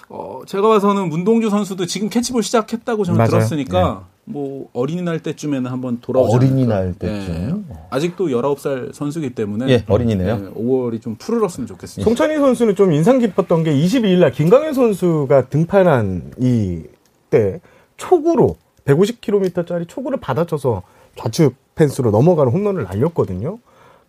어, 0.07 0.41
제가 0.45 0.67
봐서는 0.67 1.09
문동주 1.09 1.49
선수도 1.49 1.85
지금 1.85 2.09
캐치볼 2.09 2.43
시작했다고 2.43 3.03
저는 3.03 3.17
맞아요. 3.17 3.31
들었으니까 3.31 4.05
뭐 4.25 4.69
어린이날 4.73 5.19
때쯤에는 5.19 5.69
한번 5.69 5.99
돌아오지 6.01 6.35
어린이날. 6.35 6.93
때쯤? 6.93 7.65
예. 7.69 7.75
아직도 7.91 8.27
19살 8.27 8.91
선수기 8.93 9.31
때문에 9.35 9.69
예, 9.71 9.83
어린이네요. 9.87 10.53
5월이 10.55 11.01
좀 11.01 11.15
푸르렀으면 11.15 11.67
좋겠습니다. 11.67 12.03
송찬희 12.09 12.37
선수는 12.37 12.75
좀 12.75 12.91
인상 12.91 13.19
깊었던 13.19 13.63
게 13.63 13.71
22일 13.73 14.19
날 14.19 14.31
김강현 14.31 14.73
선수가 14.73 15.49
등판한 15.49 16.31
이 16.41 16.83
때 17.31 17.59
초구로 17.97 18.55
150km짜리 18.85 19.87
초구를 19.87 20.19
받아쳐서 20.19 20.83
좌측 21.17 21.55
펜스로 21.75 22.11
넘어가는 22.11 22.51
홈런을 22.51 22.83
날렸거든요. 22.83 23.57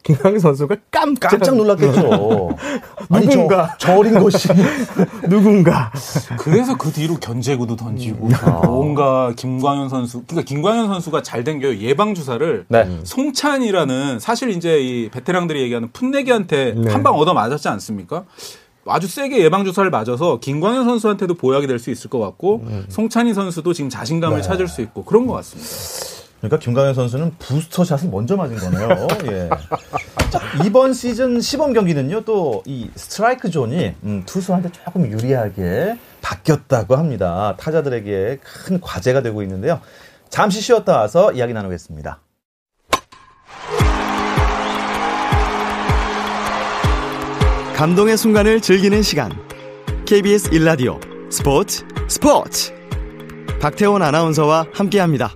김광현 0.07 0.39
선수가 0.39 0.77
깜짝, 0.91 1.31
깜짝 1.31 1.57
놀랐겠죠. 1.57 2.51
아니, 3.11 3.27
누군가. 3.27 3.75
저, 3.79 3.89
저 3.89 3.99
어린 3.99 4.19
것이. 4.19 4.49
누군가. 5.29 5.93
그래서 6.39 6.77
그 6.77 6.93
뒤로 6.93 7.17
견제구도 7.17 7.77
던지고 7.77 8.29
뭔가 8.65 9.33
김광현 9.37 9.89
선수 9.89 10.23
그러니까 10.27 10.47
김광현 10.49 10.87
선수가 10.89 11.23
잘 11.23 11.43
댕겨요 11.45 11.77
예방 11.79 12.15
주사를 12.15 12.67
네. 12.69 13.01
송찬이라는 13.05 14.19
사실 14.21 14.51
이제 14.51 14.81
이 14.81 15.09
베테랑들이 15.11 15.61
얘기하는 15.63 15.91
풋내기한테 15.93 16.75
네. 16.77 16.93
한방 16.93 17.15
얻어 17.15 17.35
맞았지 17.35 17.69
않습니까? 17.69 18.25
아주 18.89 19.09
세게 19.09 19.41
예방 19.43 19.65
주사를 19.65 19.91
맞아서 19.91 20.39
김광현 20.39 20.85
선수한테도 20.85 21.35
보약이 21.35 21.67
될 21.67 21.81
수 21.81 21.91
있을 21.91 22.09
것 22.09 22.21
같고 22.21 22.65
송찬이 22.89 23.35
선수도 23.35 23.73
지금 23.73 23.91
자신감을 23.91 24.43
찾을 24.43 24.69
수 24.69 24.81
있고 24.83 25.05
그런 25.05 25.27
것 25.27 25.35
같습니다. 25.35 26.26
그러니까 26.39 26.59
김광현 26.59 26.95
선수는 26.95 27.33
부스터샷을 27.39 28.11
먼저 28.11 28.37
맞은 28.37 28.57
거네요. 28.57 29.09
예. 29.33 29.49
자, 30.31 30.41
이번 30.65 30.93
시즌 30.93 31.41
시범 31.41 31.73
경기는요, 31.73 32.23
또 32.25 32.63
이 32.67 32.91
스트라이크 32.95 33.51
존이 33.51 33.95
음, 34.05 34.23
투수한테 34.27 34.71
조금 34.73 35.11
유리하게 35.11 35.97
바뀌었다고 36.21 36.97
합니다. 36.97 37.55
타자들에게 37.59 38.39
큰 38.43 38.81
과제가 38.81 39.23
되고 39.23 39.43
있는데요. 39.43 39.81
잠시 40.29 40.61
쉬었다 40.61 40.97
와서 40.99 41.33
이야기 41.33 41.53
나누겠습니다. 41.53 42.21
감동의 47.77 48.17
순간을 48.17 48.61
즐기는 48.61 49.03
시간. 49.03 49.31
KBS 50.07 50.51
1라디오 50.51 50.99
스포츠 51.31 51.85
스포츠. 52.09 52.73
박태원 53.61 54.03
아나운서와 54.03 54.67
함께합니다. 54.73 55.33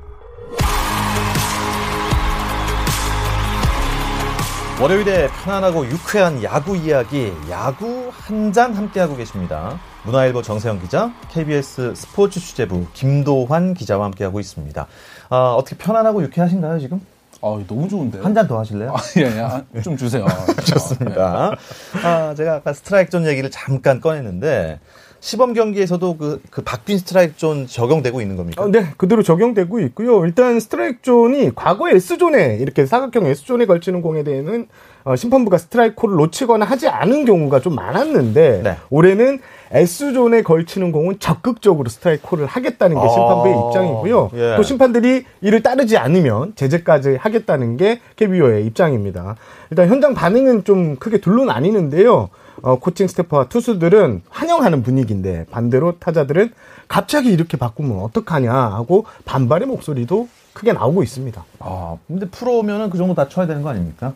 월요일에 4.80 5.28
편안하고 5.44 5.84
유쾌한 5.86 6.42
야구 6.42 6.74
이야기, 6.76 7.32
야구 7.50 8.10
한 8.12 8.50
잔 8.52 8.72
함께하고 8.74 9.14
계십니다. 9.16 9.78
문화일보 10.04 10.40
정세영 10.42 10.80
기자, 10.80 11.12
KBS 11.30 11.94
스포츠 11.94 12.40
취재부 12.40 12.86
김도환 12.94 13.74
기자와 13.74 14.06
함께하고 14.06 14.40
있습니다. 14.40 14.86
아, 15.28 15.36
어떻게 15.56 15.76
편안하고 15.76 16.22
유쾌하신가요, 16.22 16.78
지금? 16.80 17.00
아 17.42 17.58
너무 17.66 17.88
좋은데요? 17.88 18.22
한 18.22 18.34
잔 18.34 18.46
더 18.48 18.58
하실래요? 18.58 18.94
예, 19.18 19.22
예. 19.22 19.40
아, 19.40 19.62
좀 19.82 19.96
주세요. 19.96 20.26
좋습니다. 20.64 21.54
아, 22.02 22.34
제가 22.34 22.54
아까 22.56 22.72
스트라이크 22.72 23.10
존 23.10 23.26
얘기를 23.26 23.50
잠깐 23.50 24.00
꺼냈는데 24.00 24.80
시범 25.20 25.52
경기에서도 25.52 26.16
그, 26.16 26.42
그 26.50 26.62
바뀐 26.62 26.98
스트라이크 26.98 27.36
존 27.36 27.66
적용되고 27.66 28.20
있는 28.20 28.36
겁니까? 28.36 28.62
어, 28.62 28.68
네, 28.68 28.86
그대로 28.96 29.22
적용되고 29.22 29.80
있고요. 29.80 30.24
일단 30.24 30.58
스트라이크 30.58 31.02
존이 31.02 31.52
과거 31.54 31.90
S존에 31.90 32.56
이렇게 32.60 32.86
사각형 32.86 33.26
S존에 33.26 33.66
걸치는 33.66 34.00
공에 34.00 34.24
대해서는 34.24 34.68
어, 35.04 35.16
심판부가 35.16 35.58
스트라이크 35.58 35.94
콜을 35.94 36.16
놓치거나 36.16 36.64
하지 36.64 36.88
않은 36.88 37.24
경우가 37.24 37.60
좀 37.60 37.74
많았는데 37.74 38.60
네. 38.62 38.76
올해는 38.90 39.40
S존에 39.72 40.42
걸치는 40.42 40.92
공은 40.92 41.20
적극적으로 41.20 41.88
스트라이크 41.88 42.22
콜을 42.28 42.46
하겠다는 42.46 42.96
게 42.96 43.02
아, 43.02 43.08
심판부의 43.08 43.54
입장이고요. 43.68 44.30
예. 44.34 44.56
또 44.56 44.62
심판들이 44.62 45.24
이를 45.40 45.62
따르지 45.62 45.96
않으면 45.96 46.54
제재까지 46.56 47.16
하겠다는 47.16 47.76
게 47.76 48.00
KBO의 48.16 48.66
입장입니다. 48.66 49.36
일단 49.70 49.88
현장 49.88 50.14
반응은 50.14 50.64
좀 50.64 50.96
크게 50.96 51.18
둘로 51.18 51.44
나뉘는데요. 51.44 52.30
어, 52.62 52.78
코칭 52.78 53.06
스태프와 53.06 53.48
투수들은 53.48 54.22
환영하는 54.28 54.82
분위기인데 54.82 55.46
반대로 55.50 55.98
타자들은 55.98 56.50
갑자기 56.88 57.30
이렇게 57.30 57.56
바꾸면 57.56 58.00
어떡하냐 58.00 58.52
하고 58.52 59.06
반발의 59.24 59.68
목소리도 59.68 60.28
크게 60.52 60.72
나오고 60.72 61.02
있습니다. 61.02 61.44
아, 61.60 61.96
근데 62.06 62.28
프로면은 62.28 62.90
그 62.90 62.98
정도 62.98 63.14
다 63.14 63.28
쳐야 63.28 63.46
되는 63.46 63.62
거 63.62 63.70
아닙니까? 63.70 64.14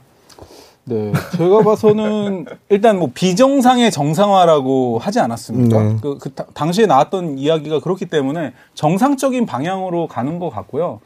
네, 0.87 1.13
제가 1.37 1.63
봐서는 1.63 2.45
일단 2.69 2.99
뭐 2.99 3.11
비정상의 3.15 3.91
정상화라고 3.91 4.99
하지 4.99 5.19
않았습니까? 5.19 5.83
네. 5.83 5.97
그, 6.03 6.19
그 6.19 6.31
다- 6.33 6.47
당시에 6.53 6.85
나왔던 6.87 7.39
이야기가 7.39 7.81
그렇기 7.81 8.07
때문에 8.07 8.53
정상적인 8.75 9.47
방향으로 9.47 10.09
가는 10.09 10.39
것 10.39 10.51
같고요. 10.51 11.01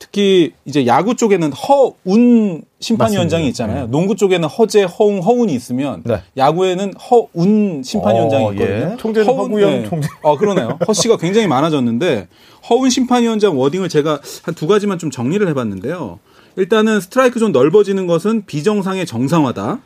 특히 0.00 0.52
이제 0.64 0.86
야구 0.86 1.14
쪽에는 1.14 1.52
허운 1.52 2.62
심판위원장이 2.80 3.46
있잖아요. 3.48 3.86
농구 3.86 4.16
쪽에는 4.16 4.46
허재, 4.48 4.82
허웅, 4.82 5.20
허운이 5.20 5.54
있으면 5.54 6.02
네. 6.04 6.20
야구에는 6.36 6.92
허운 6.94 7.82
심판위원장이 7.82 8.44
어, 8.44 8.52
있거든요. 8.52 8.90
예. 8.92 8.96
총재는 8.98 9.26
허구연 9.28 9.84
총재. 9.88 10.08
어, 10.22 10.36
그러네요. 10.36 10.78
허 10.86 10.92
씨가 10.92 11.16
굉장히 11.16 11.46
많아졌는데 11.46 12.26
허운 12.68 12.90
심판위원장 12.90 13.58
wording을 13.58 13.88
제가 13.88 14.20
한 14.42 14.54
두 14.54 14.66
가지만 14.66 14.98
좀 14.98 15.10
정리를 15.10 15.46
해봤는데요. 15.48 16.18
일단은 16.56 17.00
스트라이크 17.00 17.38
존 17.38 17.52
넓어지는 17.52 18.06
것은 18.06 18.46
비정상의 18.46 19.06
정상화다. 19.06 19.80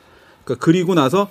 그러니까 0.44 0.64
그리고 0.64 0.94
나서 0.94 1.28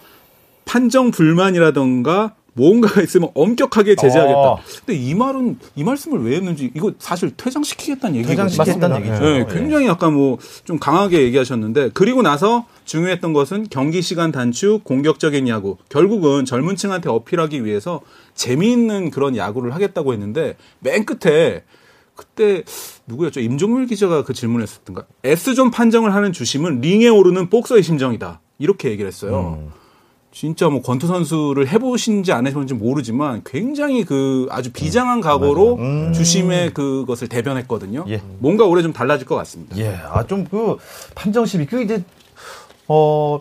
판정 0.65 1.11
불만이라던가 1.11 2.35
뭔가가 2.57 3.03
있으면 3.03 3.29
엄격하게 3.35 3.95
제재하겠다. 3.95 4.39
어. 4.39 4.59
근데 4.83 4.99
이 4.99 5.13
말은 5.13 5.59
이 5.75 5.83
말씀을 5.83 6.23
왜 6.23 6.37
했는지 6.37 6.71
이거 6.75 6.91
사실 6.97 7.31
퇴장시키겠다는 7.37 8.15
얘기거든요. 8.17 8.49
퇴장시키겠다는. 8.49 8.97
얘기죠. 8.97 9.23
네, 9.23 9.45
굉장히 9.47 9.85
약간 9.85 10.13
뭐좀 10.13 10.79
강하게 10.79 11.21
얘기하셨는데 11.21 11.91
그리고 11.93 12.23
나서 12.23 12.65
중요했던 12.85 13.33
것은 13.33 13.67
경기 13.69 14.01
시간 14.01 14.31
단축, 14.31 14.83
공격적인 14.83 15.47
야구. 15.47 15.77
결국은 15.89 16.45
젊은 16.45 16.75
층한테 16.75 17.09
어필하기 17.09 17.63
위해서 17.63 18.01
재미있는 18.33 19.11
그런 19.11 19.37
야구를 19.37 19.75
하겠다고 19.75 20.13
했는데 20.13 20.57
맨 20.79 21.05
끝에 21.05 21.63
그때 22.17 22.63
누구였죠? 23.05 23.39
임종밀 23.39 23.85
기자가 23.87 24.23
그 24.25 24.33
질문을 24.33 24.63
했었던가. 24.63 25.05
S존 25.23 25.71
판정을 25.71 26.13
하는 26.13 26.33
주심은 26.33 26.81
링에 26.81 27.07
오르는 27.07 27.49
복서의 27.49 27.83
심정이다. 27.83 28.41
이렇게 28.59 28.89
얘기를 28.89 29.07
했어요. 29.07 29.69
진짜 30.31 30.67
뭐 30.69 30.81
권투 30.81 31.07
선수를 31.07 31.67
해보신지 31.67 32.31
안 32.31 32.45
해보신지 32.45 32.73
모르지만 32.75 33.41
굉장히 33.45 34.03
그 34.03 34.45
아주 34.51 34.71
비장한 34.71 35.21
각오로 35.21 36.11
주심의 36.13 36.73
그것을 36.73 37.27
대변했거든요. 37.27 38.05
예. 38.09 38.21
뭔가 38.39 38.65
올해 38.65 38.83
좀 38.83 38.93
달라질 38.93 39.25
것 39.25 39.35
같습니다. 39.35 39.75
예, 39.77 39.95
아, 39.95 40.25
좀 40.27 40.45
그 40.51 40.77
판정심이, 41.15 41.65
그 41.65 41.81
이제, 41.81 42.03
어, 42.87 43.39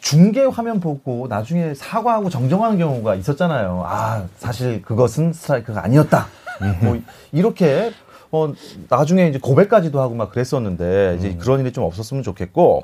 중계 0.00 0.42
화면 0.44 0.80
보고 0.80 1.26
나중에 1.28 1.74
사과하고 1.74 2.30
정정하는 2.30 2.78
경우가 2.78 3.14
있었잖아요. 3.16 3.82
아, 3.86 4.26
사실 4.38 4.80
그것은 4.82 5.32
스트라이크가 5.32 5.82
아니었다. 5.84 6.28
뭐, 6.82 6.98
이렇게, 7.32 7.92
어, 8.30 8.52
나중에 8.88 9.28
이제 9.28 9.38
고백까지도 9.38 10.00
하고 10.00 10.14
막 10.14 10.30
그랬었는데, 10.30 11.16
이제 11.18 11.36
그런 11.38 11.60
일이 11.60 11.72
좀 11.72 11.84
없었으면 11.84 12.22
좋겠고, 12.22 12.82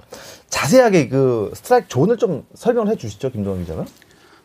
자세하게 0.48 1.08
그 1.08 1.50
스트라이크 1.54 1.88
존을 1.88 2.16
좀 2.16 2.44
설명을 2.54 2.90
해 2.90 2.96
주시죠, 2.96 3.30
김동현 3.30 3.60
기자가. 3.60 3.84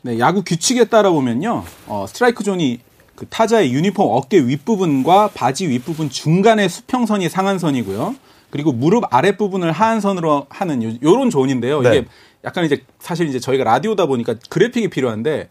네, 0.01 0.19
야구 0.19 0.43
규칙에 0.43 0.85
따라 0.85 1.09
보면요, 1.11 1.63
어, 1.87 2.05
스트라이크 2.07 2.43
존이 2.43 2.79
그 3.15 3.25
타자의 3.27 3.73
유니폼 3.73 4.07
어깨 4.09 4.39
윗부분과 4.39 5.31
바지 5.33 5.67
윗부분 5.67 6.09
중간의 6.09 6.69
수평선이 6.69 7.27
상한선이고요. 7.27 8.15
그리고 8.49 8.71
무릎 8.71 9.03
아랫부분을 9.13 9.73
하한선으로 9.73 10.47
하는 10.49 10.83
요, 10.83 10.93
요런 11.03 11.29
존인데요. 11.29 11.81
네. 11.81 11.89
이게 11.89 12.05
약간 12.45 12.63
이제 12.63 12.83
사실 12.99 13.27
이제 13.27 13.39
저희가 13.39 13.65
라디오다 13.65 14.05
보니까 14.05 14.35
그래픽이 14.49 14.87
필요한데 14.89 15.49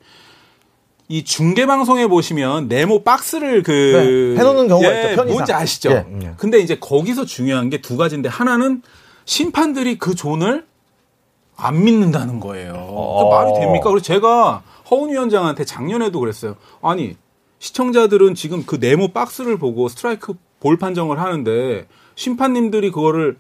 이 1.10 1.24
중계 1.24 1.64
방송에 1.66 2.06
보시면 2.06 2.68
네모 2.68 3.02
박스를 3.02 3.62
그 3.62 4.34
네, 4.36 4.40
해놓는 4.40 4.68
경우가 4.68 4.88
예, 4.88 5.02
있죠, 5.04 5.16
편의상. 5.16 5.26
뭔지 5.28 5.52
아시죠? 5.54 5.90
예. 5.90 6.32
근데 6.36 6.58
이제 6.58 6.76
거기서 6.78 7.24
중요한 7.24 7.70
게 7.70 7.78
두 7.80 7.96
가지인데 7.96 8.28
하나는 8.28 8.82
심판들이 9.24 9.98
그 9.98 10.14
존을 10.14 10.66
안 11.56 11.82
믿는다는 11.82 12.40
거예요. 12.40 12.72
그 12.74 13.34
말이 13.34 13.52
됩니까? 13.58 13.88
그래서 13.90 14.04
제가 14.04 14.62
허운 14.90 15.10
위원장한테 15.10 15.64
작년에도 15.64 16.20
그랬어요. 16.20 16.56
아니 16.82 17.16
시청자들은 17.58 18.34
지금 18.34 18.64
그 18.66 18.76
네모 18.76 19.08
박스를 19.12 19.58
보고 19.58 19.88
스트라이크 19.88 20.34
볼 20.60 20.76
판정을 20.76 21.18
하는데 21.20 21.86
심판님들이 22.16 22.90
그거를 22.90 23.36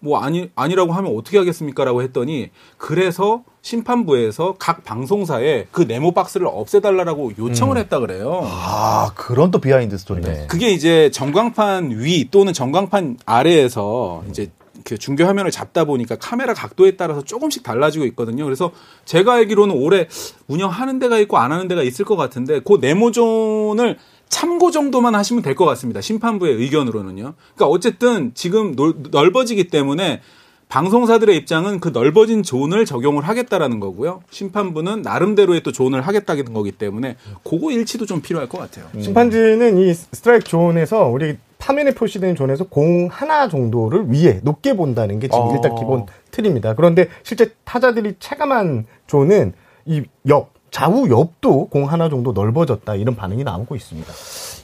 뭐 0.00 0.18
아니 0.18 0.50
아니라고 0.54 0.92
하면 0.92 1.14
어떻게 1.16 1.38
하겠습니까라고 1.38 2.02
했더니 2.02 2.50
그래서 2.78 3.44
심판부에서 3.62 4.56
각 4.58 4.82
방송사에 4.82 5.66
그 5.70 5.82
네모 5.82 6.12
박스를 6.12 6.46
없애달라고 6.46 7.32
요청을 7.38 7.76
했다 7.76 8.00
그래요. 8.00 8.40
아, 8.44 9.12
그런 9.14 9.50
또 9.50 9.60
behind 9.60 9.96
story네. 9.98 10.46
그게 10.46 10.70
이제 10.70 11.10
전광판 11.10 12.00
위 12.00 12.30
또는 12.30 12.54
전광판 12.54 13.18
아래에서 13.26 14.24
이제 14.30 14.50
그 14.84 14.96
중계 14.96 15.24
화면을 15.24 15.50
잡다 15.50 15.84
보니까 15.84 16.16
카메라 16.16 16.54
각도에 16.54 16.96
따라서 16.96 17.22
조금씩 17.22 17.62
달라지고 17.62 18.06
있거든요. 18.06 18.44
그래서 18.44 18.72
제가 19.04 19.34
알기로는 19.34 19.74
올해 19.74 20.08
운영하는 20.48 20.98
데가 20.98 21.18
있고 21.18 21.36
안 21.36 21.52
하는 21.52 21.68
데가 21.68 21.82
있을 21.82 22.06
것 22.06 22.16
같은데 22.16 22.60
그 22.60 22.78
네모존을 22.80 23.98
참고 24.30 24.70
정도만 24.70 25.14
하시면 25.14 25.42
될 25.42 25.54
것 25.54 25.66
같습니다. 25.66 26.00
심판부의 26.00 26.54
의견으로는요. 26.54 27.34
그러니까 27.54 27.66
어쨌든 27.66 28.30
지금 28.34 28.74
넓- 28.76 29.10
넓어지기 29.10 29.68
때문에 29.68 30.22
방송사들의 30.68 31.36
입장은 31.36 31.80
그 31.80 31.88
넓어진 31.88 32.44
존을 32.44 32.86
적용을 32.86 33.24
하겠다라는 33.24 33.80
거고요. 33.80 34.22
심판부는 34.30 35.02
나름대로의 35.02 35.64
또 35.64 35.72
존을 35.72 36.00
하겠다는 36.02 36.54
거기 36.54 36.70
때문에 36.70 37.16
그거 37.42 37.72
일치도 37.72 38.06
좀 38.06 38.22
필요할 38.22 38.48
것 38.48 38.58
같아요. 38.58 38.86
심판진은 39.02 39.78
이 39.78 39.92
스트라이크 39.92 40.44
존에서 40.44 41.06
우리 41.08 41.36
화면에 41.58 41.92
표시된 41.92 42.36
존에서 42.36 42.64
공 42.64 43.08
하나 43.10 43.48
정도를 43.48 44.06
위에 44.10 44.40
높게 44.44 44.74
본다는 44.76 45.18
게 45.18 45.26
지금 45.26 45.40
어. 45.40 45.52
일단 45.54 45.74
기본 45.74 46.06
틀입니다. 46.30 46.74
그런데 46.76 47.08
실제 47.24 47.52
타자들이 47.64 48.14
체감한 48.20 48.86
존은 49.08 49.52
이 49.86 50.02
옆, 50.28 50.52
좌우 50.70 51.08
옆도 51.10 51.66
공 51.66 51.90
하나 51.90 52.08
정도 52.08 52.32
넓어졌다 52.32 52.94
이런 52.94 53.16
반응이 53.16 53.44
나오고 53.44 53.76
있습니다. 53.76 54.12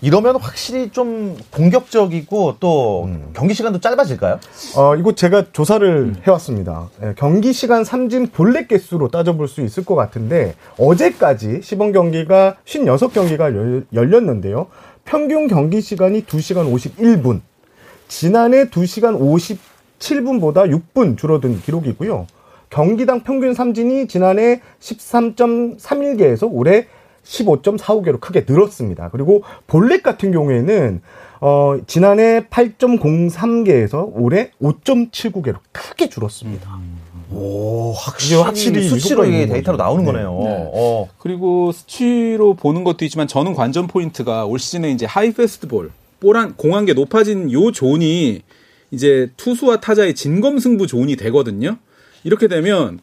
이러면 0.03 0.37
확실히 0.37 0.90
좀 0.90 1.37
공격적이고 1.51 2.57
또 2.61 3.09
경기 3.35 3.55
시간도 3.55 3.81
짧아질까요? 3.81 4.38
어, 4.77 4.97
이거 4.97 5.14
제가 5.14 5.53
조사를 5.53 6.16
해왔습니다. 6.27 6.90
예, 7.03 7.14
경기 7.16 7.53
시간 7.53 7.83
삼진 7.83 8.29
볼넷 8.29 8.69
개수로 8.69 9.09
따져볼 9.09 9.49
수 9.49 9.62
있을 9.62 9.85
것 9.85 9.95
같은데, 9.95 10.55
어제까지 10.79 11.61
시범 11.62 11.92
경기가 11.92 12.57
56경기가 12.66 13.85
열렸는데요. 13.95 14.66
평균 15.05 15.49
경기 15.49 15.81
시간이 15.81 16.25
2시간 16.25 16.73
51분. 16.73 17.40
지난해 18.09 18.69
2시간 18.69 19.19
57분보다 19.99 20.71
6분 20.95 21.16
줄어든 21.16 21.61
기록이고요. 21.62 22.27
경기당 22.70 23.20
평균 23.20 23.55
삼진이 23.55 24.09
지난해 24.09 24.61
13.31개에서 24.81 26.48
올해 26.50 26.87
15.45개로 27.24 28.20
크게 28.20 28.44
늘었습니다. 28.48 29.11
그리고 29.11 29.42
볼넷 29.66 30.02
같은 30.02 30.33
경우에는 30.33 31.00
어, 31.40 31.79
지난해 31.87 32.46
8.03개에서 32.50 34.11
올해 34.14 34.50
5.79개로 34.62 35.57
크게 35.72 36.09
줄었습니다. 36.09 36.79
오, 37.33 37.92
이게 38.24 38.37
확실히 38.37 38.88
수치로 38.88 39.24
이게 39.24 39.46
데이터로. 39.46 39.76
나오는 39.76 40.05
네. 40.05 40.12
거네요. 40.12 40.31
네. 40.44 40.70
어. 40.72 41.09
그리고 41.18 41.72
수치로 41.72 42.55
보는 42.55 42.85
것도 42.85 43.05
있지만 43.05 43.26
저는 43.26 43.55
관전 43.55 43.88
포인트가 43.88 44.46
올 44.46 44.59
시즌에 44.59 44.90
이제 44.92 45.07
high 45.07 45.33
fastball, 45.33 45.90
볼 46.20 46.38
한 46.38 46.55
공 46.57 46.72
한 46.72 46.83
개 46.83 46.94
높아진 46.94 47.50
요 47.52 47.72
존이 47.72 48.42
이제 48.92 49.31
투수와 49.37 49.81
타자의 49.81 50.14
진검승부 50.14 50.87
존이 50.87 51.16
되거든요. 51.16 51.76
이렇게 52.26 52.48
되면 52.48 52.98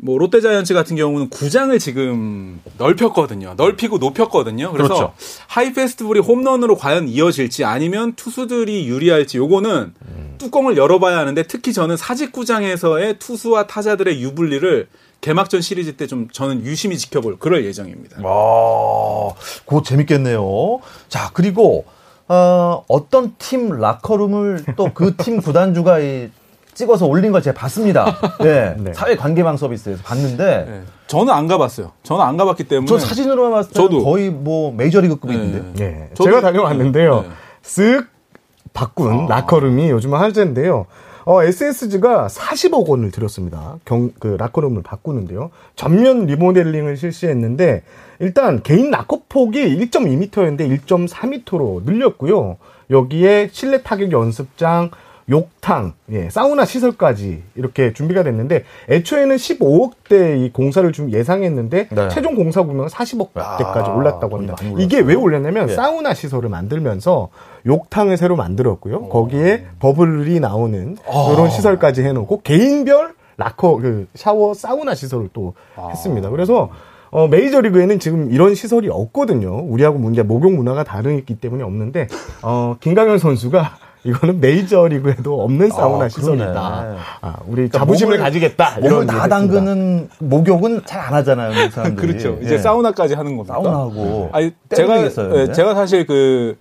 뭐 0.00 0.16
롯데자이언츠 0.16 0.74
같은 0.74 0.94
경우는 0.96 1.28
구장을 1.28 1.76
지금 1.80 2.60
넓혔거든요. 2.78 3.54
넓히고 3.56 3.98
높였거든요. 3.98 4.70
그래서 4.72 4.88
그렇죠. 4.94 5.12
high 5.48 5.72
fastball이 5.72 6.20
홈런으로 6.20 6.76
과연 6.76 7.08
이어질지 7.08 7.64
아니면 7.64 8.14
투수들이 8.14 8.86
유리할지 8.88 9.38
요거는 9.38 9.92
뚜껑을 10.38 10.76
열어봐야 10.76 11.18
하는데 11.18 11.42
특히 11.42 11.72
저는 11.72 11.96
사직구장에서의 11.96 13.18
투수와 13.18 13.66
타자들의 13.66 14.22
유불리를 14.22 14.88
개막전 15.20 15.60
시리즈 15.62 15.96
때 15.96 16.06
좀 16.06 16.28
저는 16.30 16.64
유심히 16.64 16.96
지켜볼 16.96 17.38
그럴 17.40 17.64
예정입니다. 17.64 18.18
아, 18.24 19.28
그거 19.66 19.82
재밌겠네요. 19.82 20.78
자, 21.08 21.30
그리고, 21.34 21.84
어, 22.28 22.84
어떤 22.86 23.34
팀 23.38 23.70
라커룸을 23.70 24.64
또 24.76 24.92
그 24.94 25.16
팀 25.16 25.40
구단주가 25.40 25.98
이, 25.98 26.28
찍어서 26.78 27.06
올린 27.06 27.32
걸 27.32 27.42
제가 27.42 27.58
봤습니다. 27.58 28.16
예. 28.44 28.76
네. 28.78 28.92
사회 28.94 29.16
관계망 29.16 29.56
서비스에서 29.56 30.00
봤는데, 30.04 30.64
네. 30.68 30.82
저는 31.08 31.32
안 31.34 31.48
가봤어요. 31.48 31.90
저는 32.04 32.24
안 32.24 32.36
가봤기 32.36 32.64
때문에 32.64 32.86
저 32.86 33.00
사진으로만 33.00 33.50
봤을 33.50 33.72
때 33.72 33.74
저도. 33.74 34.04
거의 34.04 34.30
뭐 34.30 34.72
메이저리그급인데. 34.72 35.72
네. 35.74 35.84
예. 35.84 36.14
저도- 36.14 36.24
제가 36.24 36.40
다녀왔는데요. 36.40 37.22
네. 37.22 37.28
쓱 37.64 38.06
바꾼 38.72 39.26
라커룸이 39.26 39.90
요즘 39.90 40.14
화제인데요. 40.14 40.86
어, 41.24 41.42
SSG가 41.42 42.28
40억 42.28 42.86
원을 42.88 43.10
들였습니다. 43.10 43.74
경, 43.84 44.12
그 44.20 44.36
라커룸을 44.38 44.82
바꾸는데요. 44.84 45.50
전면 45.74 46.26
리모델링을 46.26 46.96
실시했는데, 46.96 47.82
일단 48.20 48.62
개인 48.62 48.90
라커 48.92 49.22
폭이 49.28 49.58
1.2m였는데 49.90 50.60
1.4m로 50.86 51.82
늘렸고요. 51.84 52.56
여기에 52.90 53.48
실내 53.52 53.82
타격 53.82 54.12
연습장, 54.12 54.90
욕탕, 55.30 55.94
예, 56.10 56.30
사우나 56.30 56.64
시설까지 56.64 57.42
이렇게 57.54 57.92
준비가 57.92 58.22
됐는데, 58.22 58.64
애초에는 58.88 59.36
15억대 59.36 60.44
이 60.44 60.50
공사를 60.52 60.90
좀 60.92 61.10
예상했는데, 61.12 61.88
네. 61.90 62.08
최종 62.08 62.34
공사 62.34 62.62
구매가 62.62 62.88
40억대까지 62.88 63.88
아, 63.88 63.94
올랐다고 63.94 64.36
합니다. 64.36 64.56
이게 64.78 65.00
왜 65.00 65.14
올렸냐면, 65.14 65.68
예. 65.68 65.74
사우나 65.74 66.14
시설을 66.14 66.48
만들면서 66.48 67.28
욕탕을 67.66 68.16
새로 68.16 68.36
만들었고요. 68.36 69.08
거기에 69.08 69.66
버블이 69.80 70.40
나오는 70.40 70.96
아. 71.06 71.30
이런 71.32 71.50
시설까지 71.50 72.02
해놓고 72.02 72.40
개인별 72.42 73.14
락커 73.36 73.76
그 73.76 74.08
샤워 74.14 74.54
사우나 74.54 74.94
시설을 74.94 75.28
또 75.32 75.54
아. 75.76 75.88
했습니다. 75.88 76.30
그래서 76.30 76.70
어, 77.10 77.26
메이저리그에는 77.28 77.98
지금 78.00 78.30
이런 78.30 78.54
시설이 78.54 78.88
없거든요. 78.90 79.64
우리하고 79.64 79.98
문제 79.98 80.22
목욕 80.22 80.52
문화가 80.52 80.84
다르기 80.84 81.36
때문에 81.36 81.62
없는데 81.62 82.08
어, 82.42 82.76
김강현 82.80 83.18
선수가 83.18 83.87
이거는 84.08 84.40
메이저리그에도 84.40 85.42
없는 85.42 85.68
사우나 85.70 86.06
아, 86.06 86.08
시설이다. 86.08 86.96
아, 87.20 87.36
우리 87.46 87.68
자부심을 87.68 88.16
몸을- 88.16 88.20
가지겠다. 88.20 88.78
몸을 88.80 89.06
다 89.06 89.24
했습니다. 89.24 89.28
담그는 89.28 90.08
목욕은 90.20 90.82
잘 90.86 90.98
안 91.08 91.14
하잖아요. 91.14 91.52
그렇죠. 91.96 92.38
이제 92.42 92.54
예. 92.54 92.58
사우나까지 92.58 93.14
하는 93.14 93.36
겁니다. 93.36 93.54
사우나하고. 93.54 94.30
아니 94.32 94.50
때도 94.68 94.76
제가 94.82 94.96
되겠어요, 94.98 95.40
예. 95.40 95.52
제가 95.52 95.74
사실 95.74 96.06
그, 96.06 96.56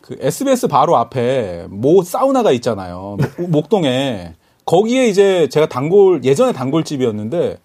그 0.00 0.16
SBS 0.20 0.68
바로 0.68 0.96
앞에 0.96 1.66
모 1.68 2.02
사우나가 2.02 2.52
있잖아요. 2.52 3.16
목- 3.38 3.50
목동에 3.50 4.34
거기에 4.64 5.06
이제 5.08 5.48
제가 5.48 5.66
단골 5.68 6.22
예전에 6.24 6.52
단골집이었는데 6.52 7.58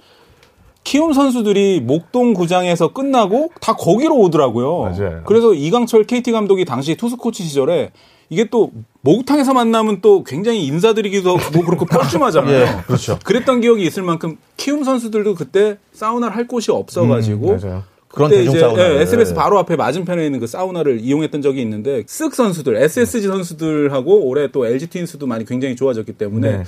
키움 0.84 1.14
선수들이 1.14 1.82
목동 1.82 2.34
구장에서 2.34 2.90
끝나고 2.94 3.52
다 3.62 3.74
거기로 3.74 4.18
오더라고요. 4.18 4.80
맞아요. 4.82 5.22
그래서 5.26 5.54
이강철 5.54 6.04
KT 6.06 6.32
감독이 6.32 6.66
당시 6.66 6.96
투수 6.96 7.16
코치 7.18 7.44
시절에 7.44 7.92
이게 8.30 8.46
또 8.50 8.72
목욕탕에서 9.04 9.54
만나면 9.54 10.00
또 10.02 10.24
굉장히 10.24 10.66
인사드리기도 10.66 11.36
하고 11.38 11.52
뭐 11.52 11.66
그렇고 11.66 11.86
뻘쭘하잖아요. 11.86 12.56
예, 12.56 12.84
그렇죠. 12.88 13.20
그랬던 13.24 13.60
기억이 13.60 13.84
있을 13.84 14.02
만큼 14.02 14.38
키움 14.56 14.86
선수들도 14.86 15.36
그때 15.36 15.78
사우나를 15.92 16.36
할 16.36 16.48
곳이 16.48 16.72
없어가지고 16.72 17.52
음. 17.52 17.82
그런 18.08 18.30
그때 18.30 18.38
대중 18.40 18.52
이제 18.54 18.60
사우나를. 18.62 18.96
예, 18.96 19.02
SBS 19.02 19.34
바로 19.34 19.60
앞에 19.60 19.76
맞은편에 19.76 20.26
있는 20.26 20.40
그 20.40 20.48
사우나를 20.48 21.02
이용했던 21.02 21.42
적이 21.42 21.62
있는데 21.64 22.04
쓱 22.04 22.34
선수들, 22.34 22.78
SSG 22.78 23.28
선수들하고 23.28 24.22
올해 24.26 24.48
또 24.52 24.66
LG 24.66 24.88
트윈스도 24.88 25.28
많이 25.28 25.46
굉장히 25.46 25.76
좋아졌기 25.76 26.14
때문에 26.14 26.58
네. 26.60 26.64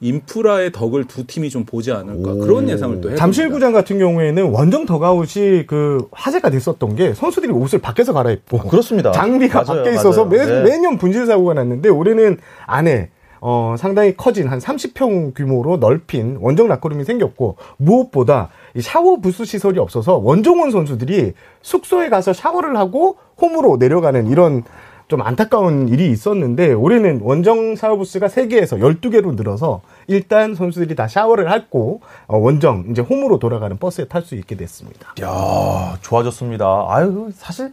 인프라의 0.00 0.72
덕을 0.72 1.04
두 1.04 1.26
팀이 1.26 1.50
좀 1.50 1.64
보지 1.64 1.92
않을까 1.92 2.34
그런 2.34 2.68
예상을 2.68 2.96
또 2.96 3.08
해봅니다. 3.08 3.16
잠실구장 3.16 3.72
같은 3.72 3.98
경우에는 3.98 4.50
원정 4.50 4.86
더가웃이 4.86 5.66
그 5.66 6.08
화제가 6.10 6.48
됐었던 6.50 6.96
게 6.96 7.12
선수들이 7.12 7.52
옷을 7.52 7.80
밖에서 7.80 8.12
갈아입고 8.14 8.58
그렇습니다. 8.60 9.12
장비가 9.12 9.62
맞아요, 9.62 9.82
밖에 9.82 9.94
있어서. 9.94 10.24
매, 10.24 10.44
네. 10.44 10.62
매년 10.62 10.96
분실 10.96 11.26
사고가 11.26 11.52
났는데 11.54 11.90
올해는 11.90 12.38
안에 12.66 13.10
어, 13.42 13.74
상당히 13.78 14.16
커진 14.16 14.48
한 14.48 14.58
30평 14.58 15.34
규모로 15.34 15.78
넓힌 15.78 16.38
원정 16.40 16.68
락커룸이 16.68 17.04
생겼고 17.04 17.56
무엇보다 17.78 18.50
이 18.74 18.82
샤워 18.82 19.16
부스 19.16 19.44
시설이 19.44 19.78
없어서 19.78 20.16
원정원 20.16 20.70
선수들이 20.70 21.32
숙소에 21.62 22.08
가서 22.10 22.32
샤워를 22.32 22.76
하고 22.76 23.16
홈으로 23.40 23.76
내려가는 23.78 24.28
이런 24.28 24.64
좀 25.10 25.22
안타까운 25.22 25.88
일이 25.88 26.08
있었는데 26.12 26.72
올해는 26.72 27.20
원정 27.22 27.74
샤워 27.74 27.96
부스가 27.96 28.28
3개에서 28.28 28.78
12개로 28.78 29.34
늘어서 29.34 29.82
일단 30.06 30.54
선수들이 30.54 30.94
다 30.94 31.08
샤워를 31.08 31.50
하고 31.50 32.00
어, 32.28 32.38
원정 32.38 32.86
이제 32.92 33.02
홈으로 33.02 33.40
돌아가는 33.40 33.76
버스에 33.76 34.04
탈 34.06 34.22
수 34.22 34.36
있게 34.36 34.56
됐습니다. 34.56 35.14
야 35.20 35.98
좋아졌습니다. 36.00 36.86
아유, 36.88 37.30
사실 37.34 37.72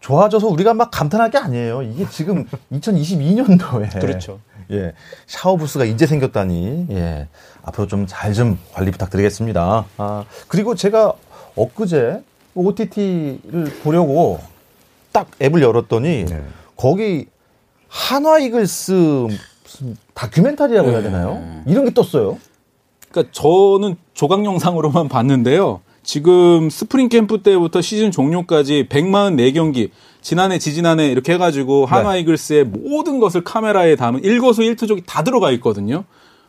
좋아져서 0.00 0.48
우리가 0.48 0.74
막 0.74 0.90
감탄할 0.90 1.30
게 1.30 1.38
아니에요. 1.38 1.82
이게 1.82 2.08
지금 2.10 2.44
2022년도에. 2.72 4.00
그렇죠. 4.00 4.40
예. 4.72 4.94
샤워 5.26 5.56
부스가 5.56 5.84
이제 5.84 6.06
생겼다니. 6.06 6.86
예. 6.90 7.28
앞으로 7.62 7.86
좀 7.86 8.06
잘좀 8.08 8.58
관리 8.72 8.90
부탁드리겠습니다. 8.90 9.84
아, 9.98 10.24
그리고 10.48 10.74
제가 10.74 11.12
엊그제 11.54 12.22
OTT를 12.54 13.64
보려고 13.84 14.40
딱 15.12 15.30
앱을 15.40 15.62
열었더니 15.62 16.24
네. 16.24 16.42
거기 16.76 17.26
한화 17.88 18.38
이글스 18.38 18.92
무슨 19.62 19.96
다큐멘터리라고 20.14 20.90
해야 20.90 21.02
되나요? 21.02 21.62
이런 21.66 21.84
게 21.84 21.92
떴어요. 21.92 22.38
그러니까 23.10 23.32
저는 23.32 23.96
조각 24.14 24.44
영상으로만 24.44 25.08
봤는데요. 25.08 25.82
지금 26.02 26.68
스프링 26.68 27.08
캠프 27.08 27.42
때부터 27.42 27.80
시즌 27.80 28.10
종료까지 28.10 28.88
144경기 28.88 29.90
지난해 30.20 30.58
지지난해 30.58 31.06
이렇게 31.10 31.34
해가지고 31.34 31.86
하나 31.86 32.16
이글스의 32.16 32.64
모든 32.64 33.20
것을 33.20 33.44
카메라에 33.44 33.94
담은 33.96 34.24
일거수 34.24 34.62
일투족이 34.62 35.02
다 35.06 35.22
들어가 35.22 35.50
있거든요. 35.52 36.04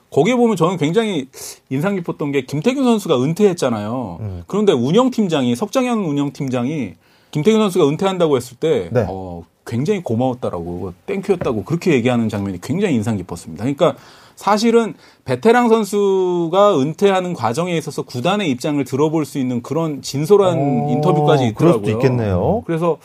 거기에 0.09 0.35
보면 0.35 0.55
저는 0.55 0.77
굉장히 0.77 1.27
인상 1.69 1.95
깊었던 1.95 2.31
게 2.31 2.41
김태균 2.41 2.83
선수가 2.83 3.21
은퇴했잖아요. 3.21 4.43
그런데 4.47 4.71
운영팀장이 4.71 5.55
석장현 5.55 5.99
운영팀장이 5.99 6.93
김태균 7.33 7.59
선수가 7.59 7.89
은퇴한다고 7.89 8.37
했을 8.37 8.55
때 8.57 8.89
네. 8.91 9.05
어, 9.09 9.43
굉장히 9.65 10.03
고마웠다라고 10.03 10.93
땡큐였다고 11.07 11.63
그렇게 11.63 11.93
얘기하는 11.93 12.29
장면이 12.29 12.61
굉장히 12.61 12.93
인상 12.93 13.17
깊었습니다. 13.17 13.63
그러니까 13.63 13.95
사실은 14.35 14.93
베테랑 15.25 15.67
선수가 15.67 16.79
은퇴하는 16.79 17.33
과정에 17.33 17.75
있어서 17.75 18.03
구단의 18.03 18.51
입장을 18.51 18.83
들어볼 18.83 19.25
수 19.25 19.39
있는 19.39 19.63
그런 19.63 20.03
진솔한 20.03 20.57
어, 20.57 20.89
인터뷰까지 20.91 21.53
그럴 21.55 21.73
수도 21.73 21.89
있더라고요. 21.89 21.91
있겠네요. 21.91 22.63
그래서 22.67 22.97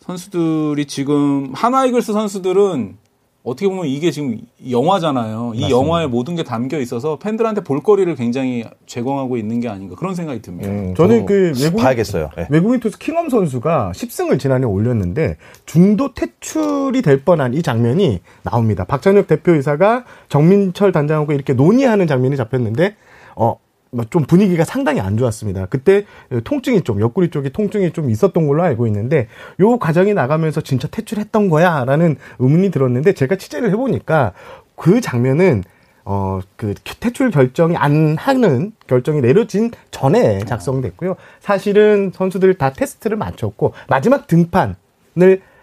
선수들이 0.00 0.86
지금 0.86 1.52
하나 1.54 1.86
이글스 1.86 2.12
선수들은 2.12 2.96
어떻게 3.44 3.66
보면 3.66 3.86
이게 3.86 4.12
지금 4.12 4.38
영화잖아요. 4.70 5.52
이 5.56 5.68
영화에 5.68 6.06
모든 6.06 6.36
게 6.36 6.44
담겨 6.44 6.78
있어서 6.78 7.18
팬들한테 7.18 7.64
볼거리를 7.64 8.14
굉장히 8.14 8.64
제공하고 8.86 9.36
있는 9.36 9.58
게 9.58 9.68
아닌가 9.68 9.96
그런 9.96 10.14
생각이 10.14 10.40
듭니다. 10.42 10.70
음, 10.70 10.94
저는 10.94 11.26
그 11.26 11.52
외국 11.60 11.78
봐야겠어요. 11.78 12.30
예. 12.38 12.46
외국인 12.50 12.78
투수 12.78 12.98
킹엄 12.98 13.30
선수가 13.30 13.92
10승을 13.94 14.38
지난해 14.38 14.64
올렸는데 14.66 15.38
중도 15.66 16.14
퇴출이 16.14 17.02
될 17.02 17.24
뻔한 17.24 17.54
이 17.54 17.62
장면이 17.62 18.20
나옵니다. 18.44 18.84
박찬혁 18.84 19.26
대표이사가 19.26 20.04
정민철 20.28 20.92
단장하고 20.92 21.32
이렇게 21.32 21.52
논의하는 21.52 22.06
장면이 22.06 22.36
잡혔는데 22.36 22.94
어. 23.34 23.61
뭐좀 23.92 24.24
분위기가 24.24 24.64
상당히 24.64 25.00
안 25.00 25.16
좋았습니다. 25.18 25.66
그때 25.66 26.04
통증이 26.44 26.82
좀 26.82 27.00
옆구리 27.00 27.28
쪽에 27.30 27.50
통증이 27.50 27.92
좀 27.92 28.10
있었던 28.10 28.46
걸로 28.46 28.62
알고 28.62 28.86
있는데 28.86 29.28
요 29.60 29.78
과정이 29.78 30.14
나가면서 30.14 30.62
진짜 30.62 30.88
퇴출했던 30.88 31.48
거야라는 31.50 32.16
의문이 32.38 32.70
들었는데 32.70 33.12
제가 33.12 33.36
취재를 33.36 33.70
해보니까 33.70 34.32
그 34.76 35.00
장면은 35.00 35.62
어, 36.04 36.40
그, 36.56 36.74
퇴출 36.98 37.30
결정이 37.30 37.76
안 37.76 38.16
하는 38.18 38.72
결정이 38.88 39.20
내려진 39.20 39.70
전에 39.92 40.40
작성됐고요. 40.40 41.14
사실은 41.38 42.10
선수들 42.12 42.54
다 42.54 42.72
테스트를 42.72 43.16
마쳤고, 43.16 43.72
마지막 43.88 44.26
등판을, 44.26 44.74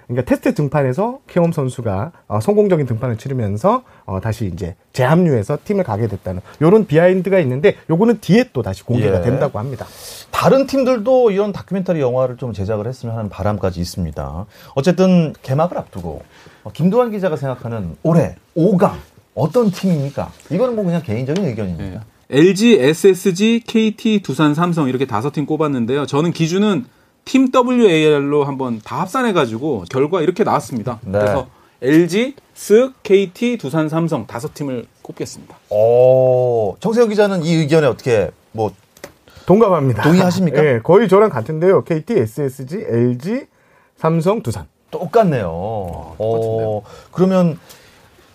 그러니까 0.09 0.27
테스트 0.27 0.55
등판에서 0.55 1.19
킹엄 1.29 1.51
선수가 1.51 2.11
어, 2.27 2.39
성공적인 2.39 2.87
등판을 2.87 3.17
치르면서 3.17 3.83
어, 4.05 4.19
다시 4.19 4.49
이제 4.51 4.75
재합류해서 4.91 5.59
팀을 5.63 5.83
가게 5.83 6.07
됐다는 6.07 6.41
요런 6.63 6.87
비하인드가 6.87 7.39
있는데 7.41 7.75
요거는 7.91 8.19
뒤에 8.19 8.49
또 8.51 8.63
다시 8.63 8.83
공개가 8.83 9.19
예. 9.19 9.21
된다고 9.21 9.59
합니다. 9.59 9.85
다른 10.31 10.65
팀들도 10.65 11.29
이런 11.29 11.51
다큐멘터리 11.51 12.01
영화를 12.01 12.37
좀 12.37 12.53
제작을 12.53 12.87
했으면 12.87 13.15
하는 13.15 13.29
바람까지 13.29 13.79
있습니다. 13.79 14.45
어쨌든 14.73 15.33
개막을 15.43 15.77
앞두고 15.77 16.23
어, 16.63 16.71
김도환 16.73 17.11
기자가 17.11 17.35
생각하는 17.35 17.95
올해 18.01 18.35
5강 18.57 18.93
어떤 19.35 19.69
팀입니까? 19.69 20.31
이거는 20.49 20.75
뭐 20.75 20.85
그냥 20.85 21.03
개인적인 21.03 21.45
의견입니다. 21.45 22.03
LG, 22.31 22.79
SSG, 22.79 23.63
KT, 23.65 24.21
두산, 24.23 24.55
삼성 24.55 24.87
이렇게 24.89 25.05
다섯 25.05 25.31
팀 25.31 25.45
꼽았는데요. 25.45 26.07
저는 26.07 26.31
기준은 26.31 26.85
팀 27.29 27.51
WAR로 27.53 28.43
한번 28.43 28.81
다 28.83 29.01
합산해가지고 29.01 29.83
결과 29.91 30.21
이렇게 30.21 30.43
나왔습니다. 30.43 30.97
네. 31.03 31.11
그래서 31.11 31.47
LG, 31.79 32.33
스, 32.55 32.91
KT, 33.03 33.59
두산, 33.59 33.87
삼성 33.87 34.25
다섯 34.25 34.55
팀을 34.55 34.87
꼽겠습니다. 35.03 35.55
어, 35.69 36.73
정세영 36.79 37.09
기자는 37.09 37.43
이 37.43 37.53
의견에 37.53 37.85
어떻게 37.85 38.31
뭐 38.51 38.71
동감합니다. 39.45 40.01
동의하십니까? 40.01 40.57
예, 40.65 40.79
거의 40.81 41.07
저랑 41.07 41.29
같은데요. 41.29 41.83
KT, 41.83 42.17
SSG, 42.17 42.85
LG, 42.89 43.45
삼성, 43.95 44.41
두산. 44.41 44.65
똑같네요. 44.89 45.49
어, 45.51 46.81
그러면 47.11 47.59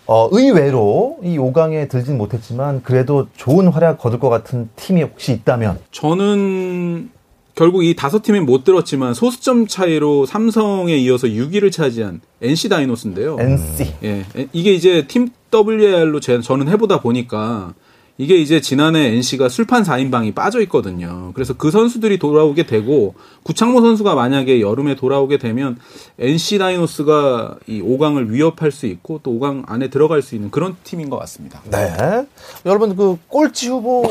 어, 0.05 0.29
의외로 0.31 1.17
이 1.21 1.37
5강에 1.37 1.89
들진 1.89 2.17
못했지만 2.17 2.81
그래도 2.81 3.27
좋은 3.35 3.67
활약 3.67 3.97
거둘 3.97 4.21
것 4.21 4.29
같은 4.29 4.69
팀이 4.77 5.03
혹시 5.03 5.33
있다면 5.33 5.79
저는 5.91 7.09
결국 7.55 7.85
이 7.85 7.95
다섯 7.95 8.21
팀에 8.21 8.41
못 8.41 8.63
들었지만 8.65 9.13
소수점 9.13 9.65
차이로 9.67 10.25
삼성에 10.25 10.95
이어서 10.97 11.27
6위를 11.27 11.71
차지한 11.71 12.19
NC 12.41 12.67
다이노스인데요. 12.69 13.37
NC. 13.39 13.93
예, 14.03 14.25
에- 14.37 14.47
이게 14.51 14.73
이제 14.73 15.07
팀 15.07 15.29
WR로 15.53 16.19
제, 16.19 16.41
저는 16.41 16.67
해보다 16.67 16.99
보니까 16.99 17.73
이게 18.17 18.35
이제 18.35 18.61
지난해 18.61 19.07
NC가 19.13 19.49
술판 19.49 19.83
4인방이 19.83 20.33
빠져 20.35 20.61
있거든요. 20.61 21.31
그래서 21.33 21.53
그 21.53 21.69
선수들이 21.71 22.17
돌아오게 22.17 22.65
되고 22.65 23.13
구창모 23.43 23.81
선수가 23.81 24.15
만약에 24.15 24.61
여름에 24.61 24.95
돌아오게 24.95 25.37
되면 25.37 25.77
NC 26.19 26.57
다이노스가 26.57 27.57
이 27.67 27.81
5강을 27.81 28.29
위협할 28.29 28.71
수 28.71 28.85
있고 28.85 29.19
또 29.21 29.31
5강 29.31 29.63
안에 29.67 29.89
들어갈 29.89 30.21
수 30.21 30.35
있는 30.35 30.49
그런 30.49 30.75
팀인 30.85 31.09
것 31.09 31.17
같습니다. 31.19 31.61
네. 31.69 32.25
여러분 32.65 32.95
그 32.95 33.17
꼴찌 33.27 33.67
후보 33.69 34.03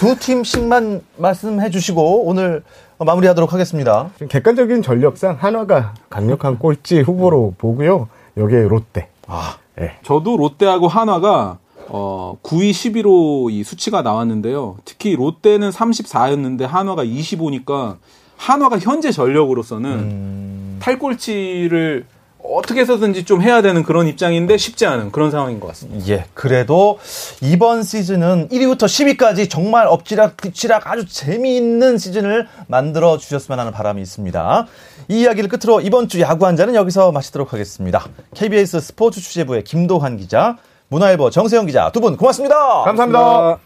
두 0.00 0.16
팀씩만 0.18 1.02
말씀해 1.18 1.68
주시고 1.70 2.24
오늘 2.26 2.62
마무리하도록 3.04 3.52
하겠습니다. 3.52 4.10
지금 4.14 4.28
객관적인 4.28 4.82
전력상 4.82 5.36
한화가 5.40 5.94
강력한 6.10 6.58
꼴찌 6.58 7.00
후보로 7.00 7.54
보고요. 7.56 8.08
여기에 8.36 8.68
롯데. 8.68 9.08
아, 9.26 9.56
예. 9.80 9.92
저도 10.02 10.36
롯데하고 10.36 10.86
한화가 10.88 11.58
어 11.88 12.36
9위, 12.42 12.70
10위로 12.70 13.50
이 13.50 13.64
수치가 13.64 14.02
나왔는데요. 14.02 14.76
특히 14.84 15.16
롯데는 15.16 15.70
34였는데 15.70 16.62
한화가 16.62 17.04
25니까 17.04 17.96
한화가 18.36 18.78
현재 18.78 19.10
전력으로서는 19.10 20.76
탈꼴찌를 20.80 22.06
어떻게 22.54 22.80
해서든지 22.80 23.24
좀 23.24 23.42
해야 23.42 23.62
되는 23.62 23.82
그런 23.82 24.06
입장인데 24.06 24.56
쉽지 24.56 24.86
않은 24.86 25.12
그런 25.12 25.30
상황인 25.30 25.60
것 25.60 25.68
같습니다. 25.68 26.06
예. 26.08 26.24
그래도 26.34 26.98
이번 27.40 27.82
시즌은 27.82 28.48
1위부터 28.48 28.84
10위까지 28.84 29.48
정말 29.50 29.86
엎치락 29.86 30.36
뒤치락 30.36 30.86
아주 30.86 31.06
재미있는 31.06 31.98
시즌을 31.98 32.48
만들어 32.66 33.18
주셨으면 33.18 33.58
하는 33.58 33.72
바람이 33.72 34.00
있습니다. 34.02 34.66
이 35.08 35.20
이야기를 35.20 35.48
끝으로 35.48 35.80
이번 35.80 36.08
주 36.08 36.20
야구 36.20 36.46
한자는 36.46 36.74
여기서 36.74 37.12
마치도록 37.12 37.52
하겠습니다. 37.52 38.04
KBS 38.34 38.80
스포츠 38.80 39.20
취재부의 39.20 39.64
김도환 39.64 40.16
기자, 40.16 40.56
문화일보 40.88 41.30
정세영 41.30 41.66
기자 41.66 41.90
두 41.92 42.00
분 42.00 42.16
고맙습니다. 42.16 42.82
감사합니다. 42.84 43.58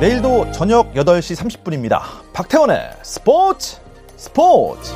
내일도 0.00 0.50
저녁 0.52 0.94
8시 0.94 1.36
30분입니다. 1.36 2.00
박태원의 2.32 2.90
스포츠 3.02 3.78
스포츠. 4.16 4.92